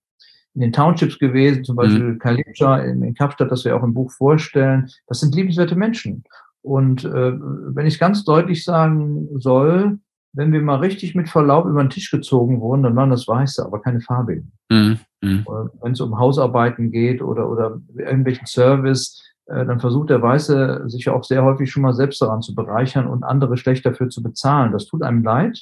in 0.55 0.61
den 0.61 0.73
Townships 0.73 1.19
gewesen, 1.19 1.65
zum 1.65 1.77
Beispiel 1.77 2.15
mhm. 2.15 2.19
Kalipcha 2.19 2.79
in, 2.79 3.03
in 3.03 3.15
Kapstadt, 3.15 3.51
das 3.51 3.65
wir 3.65 3.77
auch 3.77 3.83
im 3.83 3.95
Buch 3.95 4.11
vorstellen. 4.11 4.89
Das 5.07 5.21
sind 5.21 5.35
liebenswerte 5.35 5.77
Menschen. 5.77 6.25
Und 6.69 7.03
äh, 7.05 7.33
wenn 7.41 7.87
ich 7.87 7.99
ganz 7.99 8.25
deutlich 8.25 8.63
sagen 8.63 9.27
soll, 9.41 9.99
wenn 10.35 10.53
wir 10.53 10.61
mal 10.61 10.81
richtig 10.81 11.15
mit 11.15 11.31
Verlaub 11.31 11.65
über 11.65 11.83
den 11.83 11.89
Tisch 11.89 12.11
gezogen 12.11 12.61
wurden, 12.61 12.83
dann 12.83 12.95
waren 12.95 13.09
das 13.09 13.27
Weiße, 13.27 13.65
aber 13.65 13.81
keine 13.81 14.03
Farbigen. 14.03 14.53
Mhm. 14.69 14.99
Mhm. 15.23 15.47
Wenn 15.81 15.93
es 15.93 16.01
um 16.03 16.19
Hausarbeiten 16.19 16.91
geht 16.91 17.23
oder, 17.23 17.49
oder 17.49 17.81
irgendwelchen 17.97 18.47
Service, 18.47 19.23
äh, 19.47 19.65
dann 19.65 19.81
versucht 19.81 20.11
der 20.11 20.21
Weiße 20.21 20.85
sich 20.89 21.09
auch 21.09 21.25
sehr 21.25 21.43
häufig 21.43 21.71
schon 21.71 21.83
mal 21.83 21.95
selbst 21.95 22.21
daran 22.21 22.43
zu 22.43 22.55
bereichern 22.55 23.07
und 23.07 23.25
andere 23.25 23.57
schlecht 23.57 23.87
dafür 23.87 24.11
zu 24.11 24.23
bezahlen. 24.23 24.73
Das 24.73 24.85
tut 24.85 25.03
einem 25.03 25.23
leid. 25.23 25.59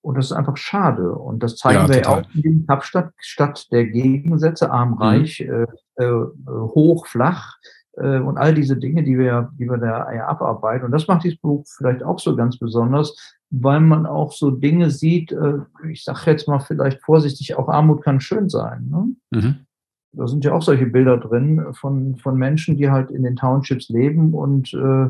Und 0.00 0.16
das 0.16 0.26
ist 0.26 0.32
einfach 0.32 0.56
schade. 0.56 1.12
Und 1.12 1.42
das 1.42 1.56
zeigen 1.56 1.82
ja, 1.82 1.88
wir 1.88 2.00
ja 2.00 2.08
auch 2.08 2.22
in 2.34 2.66
Kapstadt, 2.66 3.12
Stadt 3.18 3.70
der 3.72 3.86
Gegensätze, 3.86 4.70
arm, 4.70 4.94
reich, 4.94 5.46
mhm. 5.46 5.66
äh, 5.96 6.06
hoch, 6.48 7.06
flach 7.06 7.58
äh, 7.96 8.18
und 8.18 8.38
all 8.38 8.54
diese 8.54 8.76
Dinge, 8.76 9.02
die 9.02 9.18
wir, 9.18 9.50
die 9.58 9.68
wir 9.68 9.78
da 9.78 10.06
abarbeiten. 10.26 10.86
Und 10.86 10.92
das 10.92 11.06
macht 11.06 11.24
dieses 11.24 11.38
Buch 11.38 11.64
vielleicht 11.66 12.02
auch 12.02 12.18
so 12.18 12.36
ganz 12.36 12.58
besonders, 12.58 13.34
weil 13.50 13.80
man 13.80 14.06
auch 14.06 14.32
so 14.32 14.50
Dinge 14.50 14.90
sieht, 14.90 15.32
äh, 15.32 15.58
ich 15.88 16.04
sage 16.04 16.30
jetzt 16.30 16.48
mal 16.48 16.60
vielleicht 16.60 17.02
vorsichtig, 17.02 17.54
auch 17.56 17.68
Armut 17.68 18.02
kann 18.02 18.20
schön 18.20 18.48
sein. 18.48 18.88
Ne? 18.90 19.40
Mhm. 19.40 19.56
Da 20.12 20.28
sind 20.28 20.44
ja 20.44 20.52
auch 20.52 20.62
solche 20.62 20.86
Bilder 20.86 21.18
drin 21.18 21.64
von, 21.72 22.16
von 22.16 22.36
Menschen, 22.36 22.76
die 22.76 22.90
halt 22.90 23.10
in 23.10 23.24
den 23.24 23.36
Townships 23.36 23.88
leben 23.88 24.32
und 24.32 24.72
äh, 24.74 25.08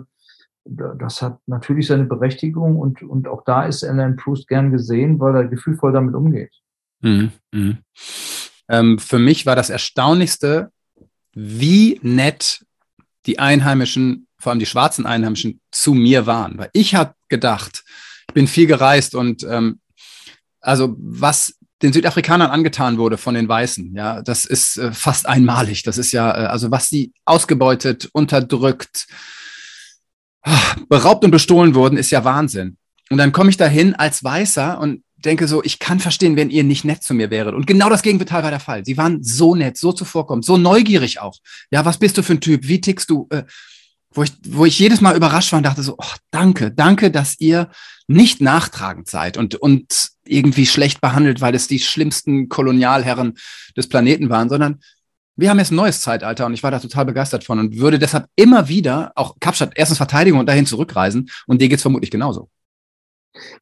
das 0.67 1.21
hat 1.21 1.39
natürlich 1.47 1.89
seine 1.89 2.05
Berechtigung 2.05 2.77
und, 2.77 3.03
und 3.03 3.29
auch 3.29 3.45
da 3.45 3.65
ist 3.65 3.85
Alan 3.85 4.17
Proust 4.17 4.49
gern 4.49 4.71
gesehen, 4.71 5.21
weil 5.21 5.37
er 5.37 5.45
gefühlvoll 5.45 5.93
damit 5.93 6.15
umgeht. 6.15 6.53
Mhm. 7.03 7.33
Mhm. 7.53 7.79
Ähm, 8.69 8.99
für 8.99 9.19
mich 9.19 9.45
war 9.45 9.57
das 9.57 9.69
Erstaunlichste, 9.69 10.71
wie 11.35 12.01
nett 12.03 12.65
die 13.27 13.39
Einheimischen, 13.39 14.27
vor 14.39 14.51
allem 14.51 14.59
die 14.59 14.67
schwarzen 14.67 15.07
Einheimischen, 15.07 15.61
zu 15.71 15.95
mir 15.95 16.27
waren. 16.27 16.59
Weil 16.59 16.71
ich 16.73 16.95
habe 16.95 17.15
gedacht, 17.29 17.85
ich 18.29 18.35
bin 18.35 18.47
viel 18.47 18.67
gereist 18.67 19.15
und 19.15 19.45
ähm, 19.45 19.81
also 20.61 20.97
was 20.99 21.55
den 21.83 21.93
Südafrikanern 21.93 22.51
angetan 22.51 22.99
wurde 22.99 23.19
von 23.19 23.35
den 23.35 23.49
Weißen, 23.49 23.95
ja, 23.95 24.23
das 24.23 24.47
ist 24.47 24.79
äh, 24.79 24.93
fast 24.93 25.27
einmalig. 25.27 25.83
Das 25.83 25.99
ist 25.99 26.13
ja, 26.13 26.31
äh, 26.31 26.47
also 26.47 26.71
was 26.71 26.89
sie 26.89 27.13
ausgebeutet, 27.25 28.09
unterdrückt, 28.13 29.07
ah, 30.43 30.77
beraubt 30.89 31.25
und 31.25 31.31
bestohlen 31.31 31.75
wurden, 31.75 31.99
ist 31.99 32.11
ja 32.11 32.25
Wahnsinn. 32.25 32.79
Und 33.11 33.19
dann 33.19 33.33
komme 33.33 33.51
ich 33.51 33.57
dahin 33.57 33.95
als 33.95 34.25
Weißer 34.25 34.81
und 34.81 35.03
denke 35.25 35.49
so, 35.49 35.63
ich 35.63 35.79
kann 35.79 36.01
verstehen, 36.01 36.37
wenn 36.37 36.51
ihr 36.51 36.65
nicht 36.65 36.85
nett 36.85 37.03
zu 37.03 37.15
mir 37.15 37.31
wäret. 37.31 37.55
Und 37.55 37.67
genau 37.67 37.89
das 37.89 38.03
Gegenteil 38.03 38.43
war 38.43 38.51
der 38.51 38.61
Fall. 38.61 38.85
Sie 38.85 38.97
waren 38.97 39.23
so 39.23 39.55
nett, 39.55 39.77
so 39.77 39.93
zuvorkommend, 39.93 40.45
so 40.45 40.57
neugierig 40.57 41.21
auch. 41.21 41.39
Ja, 41.71 41.85
was 41.85 41.99
bist 41.99 42.19
du 42.19 42.23
für 42.23 42.35
ein 42.35 42.41
Typ? 42.41 42.67
Wie 42.67 42.81
tickst 42.81 43.11
du? 43.11 43.27
Äh, 43.31 43.45
wo 44.15 44.23
ich, 44.23 44.33
wo 44.47 44.65
ich 44.65 44.79
jedes 44.79 45.01
Mal 45.01 45.17
überrascht 45.17 45.53
war 45.53 45.57
und 45.59 45.65
dachte 45.65 45.83
so, 45.83 45.97
oh, 45.99 46.15
danke, 46.31 46.71
danke, 46.71 47.11
dass 47.11 47.41
ihr 47.41 47.69
nicht 48.07 48.41
nachtragend 48.41 49.09
seid 49.09 49.37
und, 49.37 49.57
und 49.57 50.11
irgendwie 50.25 50.67
schlecht 50.67 51.01
behandelt, 51.01 51.41
weil 51.41 51.55
es 51.55 51.67
die 51.67 51.81
schlimmsten 51.81 52.49
Kolonialherren 52.49 53.35
des 53.77 53.89
Planeten 53.89 54.31
waren, 54.31 54.49
sondern 54.49 54.81
wir 55.37 55.51
haben 55.51 55.59
jetzt 55.59 55.73
ein 55.73 55.77
neues 55.77 56.01
Zeitalter 56.01 56.47
und 56.47 56.55
ich 56.55 56.63
war 56.63 56.71
da 56.71 56.79
total 56.79 57.07
begeistert 57.07 57.43
von 57.43 57.59
und 57.59 57.77
würde 57.79 57.99
deshalb 57.99 58.27
immer 58.37 58.69
wieder 58.69 59.11
auch 59.17 59.35
Kapstadt 59.41 59.73
erstens 59.75 59.99
verteidigen 59.99 60.39
und 60.39 60.47
dahin 60.47 60.67
zurückreisen 60.67 61.29
und 61.47 61.61
dir 61.61 61.69
geht's 61.69 61.83
vermutlich 61.83 62.11
genauso. 62.11 62.49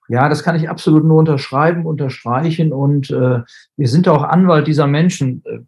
Ja, 0.09 0.29
das 0.29 0.43
kann 0.43 0.57
ich 0.57 0.69
absolut 0.69 1.05
nur 1.05 1.19
unterschreiben, 1.19 1.87
unterstreichen. 1.87 2.73
Und 2.73 3.11
äh, 3.11 3.41
wir 3.77 3.89
sind 3.89 4.09
auch 4.09 4.23
Anwalt 4.23 4.67
dieser 4.67 4.87
Menschen, 4.87 5.43
äh, 5.47 5.61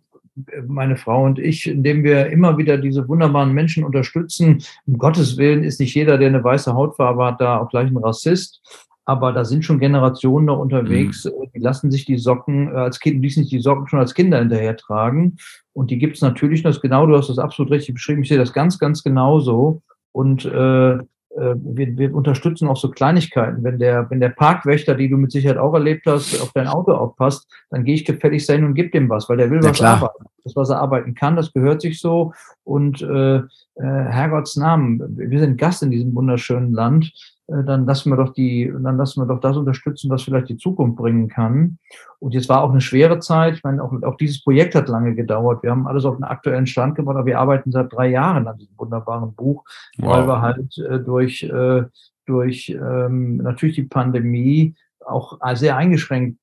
meine 0.66 0.96
Frau 0.96 1.25
und 1.25 1.38
ich, 1.38 1.68
indem 1.68 2.02
wir 2.02 2.26
immer 2.26 2.58
wieder 2.58 2.76
diese 2.76 3.08
wunderbaren 3.08 3.52
Menschen 3.52 3.84
unterstützen. 3.84 4.62
Um 4.87 4.99
Gottes 4.99 5.37
Willen 5.37 5.62
ist 5.62 5.80
nicht 5.80 5.94
jeder, 5.94 6.18
der 6.18 6.28
eine 6.28 6.42
weiße 6.42 6.75
Hautfarbe 6.75 7.25
hat, 7.25 7.40
da 7.40 7.58
auch 7.58 7.68
gleich 7.68 7.90
ein 7.90 7.96
Rassist. 7.96 8.61
Aber 9.06 9.32
da 9.32 9.44
sind 9.44 9.64
schon 9.64 9.78
Generationen 9.78 10.46
noch 10.46 10.58
unterwegs, 10.58 11.26
mhm. 11.26 11.50
die 11.54 11.58
lassen 11.58 11.90
sich 11.90 12.06
die 12.06 12.16
Socken 12.16 12.68
äh, 12.68 12.76
als 12.76 13.00
Kind, 13.00 13.23
ließen 13.23 13.42
sich 13.42 13.50
die 13.50 13.61
Socken 13.61 13.87
schon 13.87 13.99
als 13.99 14.14
Kinder 14.14 14.38
hinterher 14.38 14.76
tragen. 14.76 15.37
Und 15.73 15.90
die 15.90 15.99
gibt 15.99 16.16
es 16.16 16.23
natürlich, 16.23 16.62
das 16.62 16.80
genau, 16.80 17.06
du 17.06 17.16
hast 17.16 17.28
das 17.28 17.38
absolut 17.38 17.70
richtig 17.70 17.94
beschrieben, 17.94 18.23
ich 18.23 18.28
sehe 18.28 18.38
das 18.38 18.52
ganz, 18.52 18.78
ganz 18.78 19.02
genauso. 19.02 19.82
Und 20.12 20.44
äh, 20.46 20.99
wir, 21.37 21.97
wir 21.99 22.14
unterstützen 22.14 22.69
auch 22.69 22.76
so 22.76 22.91
Kleinigkeiten. 22.91 23.64
Wenn 23.64 23.79
der, 23.79 24.09
wenn 24.11 24.21
der 24.21 24.29
Parkwächter, 24.29 24.95
die 24.95 25.09
du 25.09 25.17
mit 25.17 25.33
Sicherheit 25.33 25.59
auch 25.59 25.75
erlebt 25.75 26.07
hast, 26.07 26.41
auf 26.41 26.53
dein 26.53 26.69
Auto 26.69 26.93
aufpasst, 26.93 27.49
dann 27.71 27.85
gehe 27.85 27.95
ich 27.95 28.05
gefälligst 28.05 28.49
dahin 28.49 28.64
und 28.64 28.75
gebe 28.75 28.91
dem 28.91 29.09
was, 29.09 29.29
weil 29.29 29.38
der 29.38 29.50
will 29.50 29.62
ja, 29.62 29.71
was 29.71 29.76
klar. 29.76 29.97
arbeiten. 29.97 30.25
Das, 30.45 30.55
was 30.57 30.71
er 30.71 30.81
arbeiten 30.81 31.14
kann, 31.14 31.37
das 31.37 31.53
gehört 31.53 31.81
sich 31.81 32.00
so. 32.00 32.33
Und 32.64 33.03
äh, 33.03 33.37
äh, 33.37 33.43
Herrgotts 33.76 34.57
Namen, 34.57 35.00
wir 35.17 35.41
sind 35.41 35.59
Gast 35.59 35.83
in 35.83 35.91
diesem 35.91 36.14
wunderschönen 36.14 36.73
Land. 36.73 37.12
Äh, 37.48 37.64
dann 37.64 37.86
lassen 37.86 38.10
wir 38.10 38.16
doch 38.16 38.32
die, 38.32 38.72
dann 38.78 38.96
lassen 38.96 39.20
wir 39.20 39.26
doch 39.26 39.40
das 39.40 39.56
unterstützen, 39.56 40.10
was 40.10 40.22
vielleicht 40.22 40.48
die 40.48 40.56
Zukunft 40.56 40.96
bringen 40.96 41.28
kann. 41.28 41.78
Und 42.18 42.34
jetzt 42.34 42.48
war 42.48 42.62
auch 42.62 42.70
eine 42.70 42.80
schwere 42.80 43.18
Zeit. 43.20 43.54
Ich 43.54 43.64
meine, 43.64 43.82
auch, 43.82 43.92
auch 44.02 44.16
dieses 44.16 44.42
Projekt 44.42 44.74
hat 44.74 44.88
lange 44.88 45.14
gedauert. 45.14 45.62
Wir 45.62 45.70
haben 45.70 45.86
alles 45.86 46.04
auf 46.04 46.16
den 46.16 46.24
aktuellen 46.24 46.66
Stand 46.66 46.94
gebracht, 46.96 47.16
aber 47.16 47.26
wir 47.26 47.38
arbeiten 47.38 47.72
seit 47.72 47.92
drei 47.92 48.08
Jahren 48.08 48.48
an 48.48 48.58
diesem 48.58 48.76
wunderbaren 48.78 49.34
Buch, 49.34 49.64
wow. 49.98 50.10
weil 50.10 50.28
wir 50.28 50.40
halt 50.40 50.78
äh, 50.78 51.00
durch, 51.00 51.42
äh, 51.42 51.84
durch 52.26 52.70
ähm, 52.70 53.36
natürlich 53.38 53.76
die 53.76 53.82
Pandemie 53.82 54.74
auch 55.04 55.38
sehr 55.54 55.76
eingeschränkt 55.76 56.38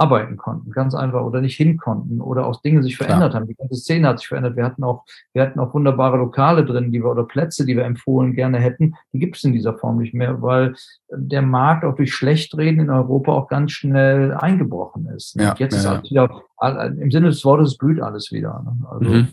arbeiten 0.00 0.38
konnten, 0.38 0.70
ganz 0.70 0.94
einfach 0.94 1.22
oder 1.22 1.42
nicht 1.42 1.56
hin 1.56 1.76
konnten 1.76 2.22
oder 2.22 2.46
auch 2.46 2.62
Dinge 2.62 2.82
sich 2.82 2.96
verändert 2.96 3.32
Klar. 3.32 3.42
haben. 3.42 3.48
Die 3.48 3.54
ganze 3.54 3.76
Szene 3.76 4.08
hat 4.08 4.18
sich 4.18 4.28
verändert. 4.28 4.56
Wir 4.56 4.64
hatten 4.64 4.82
auch, 4.82 5.04
wir 5.34 5.42
hatten 5.42 5.60
auch 5.60 5.74
wunderbare 5.74 6.16
Lokale 6.16 6.64
drin, 6.64 6.90
die 6.90 7.00
wir 7.00 7.10
oder 7.10 7.24
Plätze, 7.24 7.66
die 7.66 7.76
wir 7.76 7.84
empfohlen 7.84 8.32
gerne 8.32 8.58
hätten. 8.58 8.94
Die 9.12 9.18
gibt 9.18 9.36
es 9.36 9.44
in 9.44 9.52
dieser 9.52 9.76
Form 9.76 9.98
nicht 9.98 10.14
mehr, 10.14 10.40
weil 10.40 10.74
der 11.10 11.42
Markt 11.42 11.84
auch 11.84 11.94
durch 11.94 12.14
Schlechtreden 12.14 12.80
in 12.80 12.90
Europa 12.90 13.32
auch 13.32 13.48
ganz 13.48 13.72
schnell 13.72 14.32
eingebrochen 14.32 15.06
ist. 15.14 15.34
Ja, 15.38 15.50
Und 15.50 15.60
jetzt 15.60 15.74
ja, 15.74 15.78
ist 15.78 15.86
alles 15.86 16.10
wieder, 16.10 16.94
im 16.98 17.10
Sinne 17.10 17.26
des 17.26 17.44
Wortes 17.44 17.76
blüht 17.76 18.00
alles 18.00 18.32
wieder. 18.32 18.62
Ne? 18.64 18.88
Also, 18.88 19.10
mhm. 19.10 19.28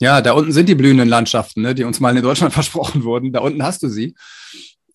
Ja, 0.00 0.20
da 0.20 0.32
unten 0.32 0.52
sind 0.52 0.68
die 0.68 0.74
blühenden 0.74 1.08
Landschaften, 1.08 1.62
ne, 1.62 1.74
die 1.74 1.84
uns 1.84 2.00
mal 2.00 2.14
in 2.14 2.22
Deutschland 2.22 2.52
versprochen 2.52 3.04
wurden. 3.04 3.32
Da 3.32 3.40
unten 3.40 3.62
hast 3.62 3.84
du 3.84 3.88
sie. 3.88 4.14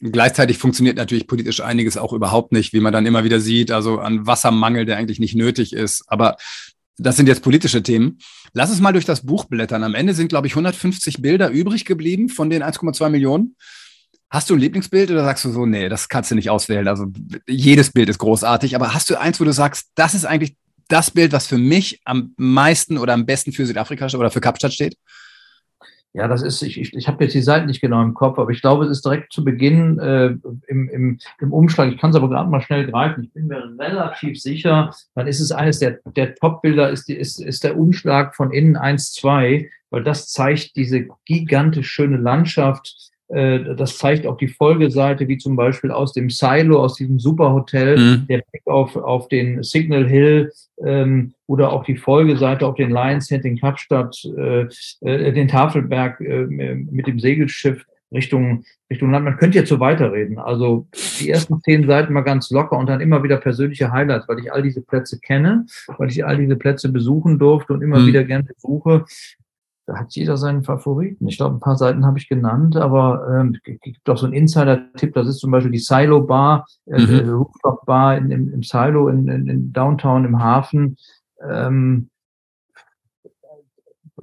Gleichzeitig 0.01 0.57
funktioniert 0.57 0.97
natürlich 0.97 1.27
politisch 1.27 1.61
einiges 1.61 1.95
auch 1.95 2.11
überhaupt 2.11 2.51
nicht, 2.51 2.73
wie 2.73 2.79
man 2.79 2.91
dann 2.91 3.05
immer 3.05 3.23
wieder 3.23 3.39
sieht, 3.39 3.71
also 3.71 3.99
an 3.99 4.25
Wassermangel, 4.25 4.85
der 4.85 4.97
eigentlich 4.97 5.19
nicht 5.19 5.35
nötig 5.35 5.73
ist. 5.73 6.03
Aber 6.07 6.37
das 6.97 7.17
sind 7.17 7.27
jetzt 7.27 7.43
politische 7.43 7.83
Themen. 7.83 8.17
Lass 8.53 8.71
uns 8.71 8.81
mal 8.81 8.93
durch 8.93 9.05
das 9.05 9.25
Buch 9.25 9.45
blättern. 9.45 9.83
Am 9.83 9.93
Ende 9.93 10.13
sind, 10.13 10.29
glaube 10.29 10.47
ich, 10.47 10.53
150 10.53 11.21
Bilder 11.21 11.49
übrig 11.49 11.85
geblieben 11.85 12.29
von 12.29 12.49
den 12.49 12.63
1,2 12.63 13.09
Millionen. 13.09 13.55
Hast 14.29 14.49
du 14.49 14.55
ein 14.55 14.59
Lieblingsbild 14.59 15.11
oder 15.11 15.23
sagst 15.23 15.45
du 15.45 15.51
so, 15.51 15.65
nee, 15.65 15.87
das 15.87 16.09
kannst 16.09 16.31
du 16.31 16.35
nicht 16.35 16.49
auswählen? 16.49 16.87
Also 16.87 17.07
jedes 17.47 17.91
Bild 17.91 18.09
ist 18.09 18.17
großartig, 18.17 18.75
aber 18.75 18.93
hast 18.93 19.09
du 19.09 19.19
eins, 19.19 19.39
wo 19.39 19.43
du 19.43 19.53
sagst, 19.53 19.89
das 19.95 20.13
ist 20.15 20.25
eigentlich 20.25 20.55
das 20.87 21.11
Bild, 21.11 21.31
was 21.31 21.47
für 21.47 21.57
mich 21.57 22.01
am 22.05 22.33
meisten 22.37 22.97
oder 22.97 23.13
am 23.13 23.25
besten 23.25 23.51
für 23.51 23.65
Südafrika 23.65 24.07
oder 24.17 24.31
für 24.31 24.41
Kapstadt 24.41 24.73
steht? 24.73 24.95
Ja, 26.13 26.27
das 26.27 26.41
ist, 26.41 26.61
ich, 26.61 26.77
ich, 26.77 26.93
ich 26.93 27.07
habe 27.07 27.23
jetzt 27.23 27.33
die 27.33 27.41
Seiten 27.41 27.67
nicht 27.67 27.79
genau 27.79 28.01
im 28.01 28.13
Kopf, 28.13 28.37
aber 28.37 28.51
ich 28.51 28.61
glaube, 28.61 28.83
es 28.83 28.91
ist 28.91 29.05
direkt 29.05 29.31
zu 29.31 29.45
Beginn 29.45 29.97
äh, 29.97 30.35
im, 30.67 30.89
im, 30.89 31.19
im 31.39 31.53
Umschlag. 31.53 31.89
Ich 31.89 31.99
kann 31.99 32.09
es 32.09 32.17
aber 32.17 32.27
gerade 32.27 32.49
mal 32.49 32.61
schnell 32.61 32.91
greifen. 32.91 33.23
Ich 33.23 33.33
bin 33.33 33.47
mir 33.47 33.75
relativ 33.79 34.41
sicher, 34.41 34.93
dann 35.15 35.27
ist 35.27 35.39
es 35.39 35.53
eines 35.53 35.79
der, 35.79 35.99
der 36.17 36.35
Top-Bilder, 36.35 36.89
ist, 36.89 37.07
die, 37.07 37.15
ist, 37.15 37.39
ist 37.39 37.63
der 37.63 37.77
Umschlag 37.77 38.35
von 38.35 38.51
innen 38.51 38.77
1-2, 38.77 39.69
weil 39.89 40.03
das 40.03 40.27
zeigt 40.27 40.75
diese 40.75 41.07
gigantisch 41.25 41.89
schöne 41.89 42.17
Landschaft 42.17 43.10
das 43.33 43.97
zeigt 43.97 44.27
auch 44.27 44.35
die 44.35 44.49
Folgeseite, 44.49 45.27
wie 45.27 45.37
zum 45.37 45.55
Beispiel 45.55 45.91
aus 45.91 46.11
dem 46.11 46.29
Silo, 46.29 46.83
aus 46.83 46.95
diesem 46.95 47.17
Superhotel, 47.17 47.97
mhm. 47.97 48.27
der 48.27 48.43
Blick 48.51 48.63
auf, 48.65 48.95
auf 48.97 49.29
den 49.29 49.63
Signal 49.63 50.05
Hill 50.05 50.51
ähm, 50.83 51.33
oder 51.47 51.71
auch 51.71 51.85
die 51.85 51.95
Folgeseite 51.95 52.65
auf 52.65 52.75
den 52.75 52.91
Lions 52.91 53.29
Head 53.29 53.45
in 53.45 53.57
Kapstadt, 53.57 54.17
äh, 54.37 54.67
äh, 55.01 55.31
den 55.31 55.47
Tafelberg 55.47 56.19
äh, 56.19 56.45
mit 56.45 57.07
dem 57.07 57.19
Segelschiff 57.19 57.85
Richtung, 58.13 58.65
Richtung 58.89 59.11
Land. 59.11 59.23
Man 59.23 59.37
könnte 59.37 59.59
jetzt 59.59 59.69
so 59.69 59.79
weiterreden. 59.79 60.37
Also 60.37 60.87
die 61.19 61.29
ersten 61.29 61.61
zehn 61.61 61.87
Seiten 61.87 62.11
mal 62.11 62.21
ganz 62.21 62.51
locker 62.51 62.77
und 62.77 62.87
dann 62.87 62.99
immer 62.99 63.23
wieder 63.23 63.37
persönliche 63.37 63.91
Highlights, 63.91 64.27
weil 64.27 64.39
ich 64.39 64.51
all 64.51 64.63
diese 64.63 64.81
Plätze 64.81 65.19
kenne, 65.19 65.65
weil 65.97 66.09
ich 66.09 66.25
all 66.25 66.37
diese 66.37 66.57
Plätze 66.57 66.91
besuchen 66.91 67.39
durfte 67.39 67.73
und 67.73 67.81
immer 67.81 67.99
mhm. 67.99 68.07
wieder 68.07 68.23
gerne 68.25 68.43
besuche 68.43 69.05
da 69.91 69.99
hat 69.99 70.15
jeder 70.15 70.37
seinen 70.37 70.63
Favoriten. 70.63 71.27
Ich 71.27 71.35
glaube, 71.35 71.55
ein 71.55 71.59
paar 71.59 71.75
Seiten 71.75 72.05
habe 72.05 72.17
ich 72.17 72.29
genannt, 72.29 72.77
aber 72.77 73.27
ähm, 73.29 73.57
gibt 73.63 74.09
auch 74.09 74.17
so 74.17 74.25
einen 74.25 74.33
Insider-Tipp, 74.33 75.13
das 75.13 75.27
ist 75.27 75.39
zum 75.39 75.51
Beispiel 75.51 75.71
die 75.71 75.79
Silo 75.79 76.21
Bar, 76.21 76.65
äh, 76.85 77.01
mhm. 77.01 77.29
Rooftop 77.29 77.85
Bar 77.85 78.17
in, 78.17 78.31
im, 78.31 78.53
im 78.53 78.63
Silo 78.63 79.09
in, 79.09 79.27
in, 79.27 79.47
in 79.47 79.73
Downtown 79.73 80.23
im 80.23 80.41
Hafen. 80.41 80.95
Ähm, 81.45 82.09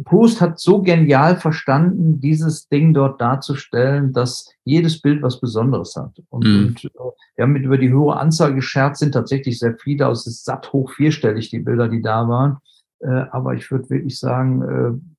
Proust 0.05 0.41
hat 0.41 0.59
so 0.59 0.81
genial 0.81 1.37
verstanden, 1.37 2.21
dieses 2.21 2.69
Ding 2.69 2.95
dort 2.95 3.21
darzustellen, 3.21 4.13
dass 4.13 4.51
jedes 4.65 5.03
Bild 5.03 5.23
was 5.23 5.41
Besonderes 5.41 5.97
hat. 5.97 6.23
Und, 6.31 6.47
mhm. 6.47 6.67
und 6.69 6.85
äh, 6.85 6.89
wir 7.37 7.43
haben 7.43 7.53
mit 7.53 7.65
über 7.65 7.77
die 7.77 7.91
höhere 7.91 8.19
Anzahl 8.19 8.55
gescherzt, 8.55 9.01
sind 9.01 9.13
tatsächlich 9.13 9.59
sehr 9.59 9.77
viele, 9.77 10.07
aus 10.07 10.27
also 10.27 10.31
satt 10.31 10.73
hoch 10.73 10.93
vierstellig, 10.93 11.51
die 11.51 11.59
Bilder, 11.59 11.89
die 11.89 12.01
da 12.01 12.27
waren. 12.27 12.57
Äh, 13.01 13.27
aber 13.33 13.53
ich 13.55 13.71
würde 13.71 13.91
wirklich 13.91 14.19
sagen, 14.19 14.63
äh, 14.63 15.18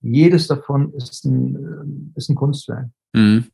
jedes 0.00 0.46
davon 0.46 0.92
ist 0.94 1.24
ein, 1.24 1.56
äh, 1.56 2.18
ist 2.18 2.28
ein 2.28 2.36
Kunstwerk. 2.36 2.88
Mhm. 3.12 3.46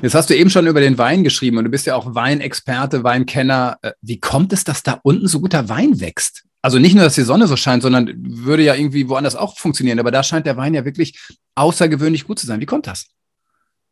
Jetzt 0.00 0.14
hast 0.14 0.30
du 0.30 0.36
eben 0.36 0.48
schon 0.48 0.66
über 0.66 0.80
den 0.80 0.96
Wein 0.96 1.24
geschrieben 1.24 1.58
und 1.58 1.64
du 1.64 1.70
bist 1.70 1.86
ja 1.86 1.96
auch 1.96 2.14
Weinexperte, 2.14 3.02
Weinkenner. 3.02 3.78
Äh, 3.82 3.92
wie 4.00 4.20
kommt 4.20 4.52
es, 4.52 4.64
dass 4.64 4.82
da 4.82 5.00
unten 5.02 5.26
so 5.26 5.40
guter 5.40 5.68
Wein 5.68 6.00
wächst? 6.00 6.44
Also 6.62 6.78
nicht 6.78 6.94
nur, 6.94 7.04
dass 7.04 7.14
die 7.14 7.22
Sonne 7.22 7.46
so 7.46 7.56
scheint, 7.56 7.82
sondern 7.82 8.12
würde 8.16 8.62
ja 8.62 8.74
irgendwie 8.74 9.08
woanders 9.08 9.36
auch 9.36 9.56
funktionieren. 9.58 9.98
Aber 9.98 10.10
da 10.10 10.22
scheint 10.22 10.46
der 10.46 10.56
Wein 10.56 10.74
ja 10.74 10.84
wirklich 10.84 11.18
außergewöhnlich 11.54 12.26
gut 12.26 12.38
zu 12.38 12.46
sein. 12.46 12.60
Wie 12.60 12.66
kommt 12.66 12.86
das? 12.86 13.06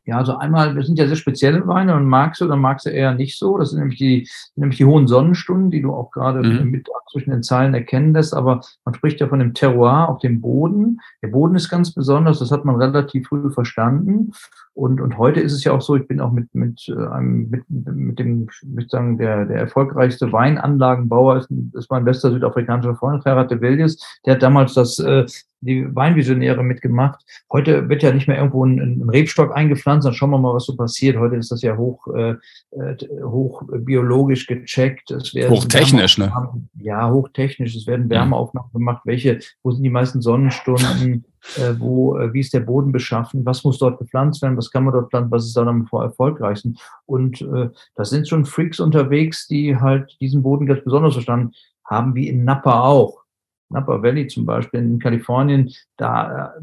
Ja, 0.06 0.18
also 0.18 0.36
einmal, 0.36 0.76
wir 0.76 0.84
sind 0.84 1.00
ja 1.00 1.06
sehr 1.08 1.16
spezielle 1.16 1.66
Weine 1.66 1.96
und 1.96 2.06
magst 2.06 2.40
du 2.40 2.44
oder 2.44 2.54
magst 2.54 2.86
du 2.86 2.90
eher 2.90 3.14
nicht 3.14 3.38
so. 3.38 3.58
Das 3.58 3.70
sind 3.70 3.80
nämlich 3.80 3.98
die, 3.98 4.28
nämlich 4.54 4.78
die 4.78 4.84
hohen 4.84 5.08
Sonnenstunden, 5.08 5.72
die 5.72 5.82
du 5.82 5.92
auch 5.92 6.12
gerade 6.12 6.42
mhm. 6.42 6.70
mit 6.70 6.88
zwischen 7.10 7.30
den 7.30 7.42
Zeilen 7.42 7.74
erkennen 7.74 8.12
lässt. 8.14 8.32
Aber 8.32 8.60
man 8.84 8.94
spricht 8.94 9.20
ja 9.20 9.26
von 9.26 9.40
dem 9.40 9.52
Terroir 9.52 10.08
auf 10.08 10.20
dem 10.20 10.40
Boden. 10.40 11.00
Der 11.22 11.28
Boden 11.28 11.56
ist 11.56 11.68
ganz 11.68 11.92
besonders. 11.92 12.38
Das 12.38 12.52
hat 12.52 12.64
man 12.64 12.76
relativ 12.76 13.26
früh 13.26 13.50
verstanden. 13.50 14.30
Und, 14.76 15.00
und 15.00 15.16
heute 15.16 15.40
ist 15.40 15.54
es 15.54 15.64
ja 15.64 15.72
auch 15.72 15.80
so, 15.80 15.96
ich 15.96 16.06
bin 16.06 16.20
auch 16.20 16.32
mit, 16.32 16.54
mit, 16.54 16.86
äh, 16.88 17.06
einem, 17.06 17.48
mit, 17.48 17.64
mit 17.70 18.18
dem, 18.18 18.46
ich 18.50 18.68
würde 18.68 18.88
sagen, 18.90 19.16
der, 19.16 19.46
der 19.46 19.56
erfolgreichste 19.56 20.30
Weinanlagenbauer 20.30 21.38
ist, 21.38 21.50
ist 21.72 21.90
mein 21.90 22.04
bester 22.04 22.30
südafrikanischer 22.30 22.94
Freund, 22.94 23.24
Gerard 23.24 23.50
de 23.50 23.58
Villiers. 23.58 23.96
Der 24.26 24.34
hat 24.34 24.42
damals 24.42 24.74
das, 24.74 24.98
äh, 24.98 25.24
die 25.62 25.86
Weinvisionäre 25.96 26.62
mitgemacht. 26.62 27.24
Heute 27.50 27.88
wird 27.88 28.02
ja 28.02 28.12
nicht 28.12 28.28
mehr 28.28 28.36
irgendwo 28.36 28.66
ein, 28.66 28.78
ein 28.78 29.08
Rebstock 29.08 29.56
eingepflanzt, 29.56 30.06
dann 30.06 30.12
schauen 30.12 30.28
wir 30.28 30.38
mal, 30.38 30.52
was 30.52 30.66
so 30.66 30.76
passiert. 30.76 31.16
Heute 31.16 31.36
ist 31.36 31.50
das 31.50 31.62
ja 31.62 31.74
hoch, 31.78 32.06
äh, 32.14 32.32
äh 32.72 32.96
hoch 33.22 33.62
biologisch 33.78 34.46
gecheckt. 34.46 35.10
Es 35.10 35.34
werden 35.34 35.52
hochtechnisch, 35.52 36.18
ne? 36.18 36.30
Ja, 36.78 37.10
hochtechnisch. 37.10 37.74
Es 37.74 37.86
werden 37.86 38.10
Wärmeaufnahmen 38.10 38.70
gemacht. 38.72 39.00
Welche, 39.06 39.40
wo 39.62 39.70
sind 39.70 39.84
die 39.84 39.90
meisten 39.90 40.20
Sonnenstunden? 40.20 41.24
Äh, 41.56 41.74
wo, 41.78 42.18
äh, 42.18 42.32
wie 42.32 42.40
ist 42.40 42.54
der 42.54 42.60
Boden 42.60 42.92
beschaffen, 42.92 43.44
was 43.46 43.64
muss 43.64 43.78
dort 43.78 43.98
gepflanzt 43.98 44.42
werden, 44.42 44.56
was 44.56 44.70
kann 44.70 44.84
man 44.84 44.94
dort 44.94 45.10
pflanzen, 45.10 45.30
was 45.30 45.46
ist 45.46 45.56
da 45.56 45.64
dann 45.64 45.86
vor 45.86 46.02
erfolgreichsten. 46.02 46.76
Und 47.06 47.40
äh, 47.40 47.70
das 47.94 48.10
sind 48.10 48.28
schon 48.28 48.44
Freaks 48.44 48.80
unterwegs, 48.80 49.46
die 49.46 49.76
halt 49.76 50.16
diesen 50.20 50.42
Boden 50.42 50.66
ganz 50.66 50.82
besonders 50.84 51.14
verstanden 51.14 51.52
haben, 51.84 52.14
wie 52.14 52.28
in 52.28 52.44
Napa 52.44 52.80
auch. 52.80 53.25
Napa 53.68 54.02
Valley 54.02 54.26
zum 54.26 54.46
Beispiel 54.46 54.80
in 54.80 54.98
Kalifornien, 54.98 55.72
da, 55.96 56.54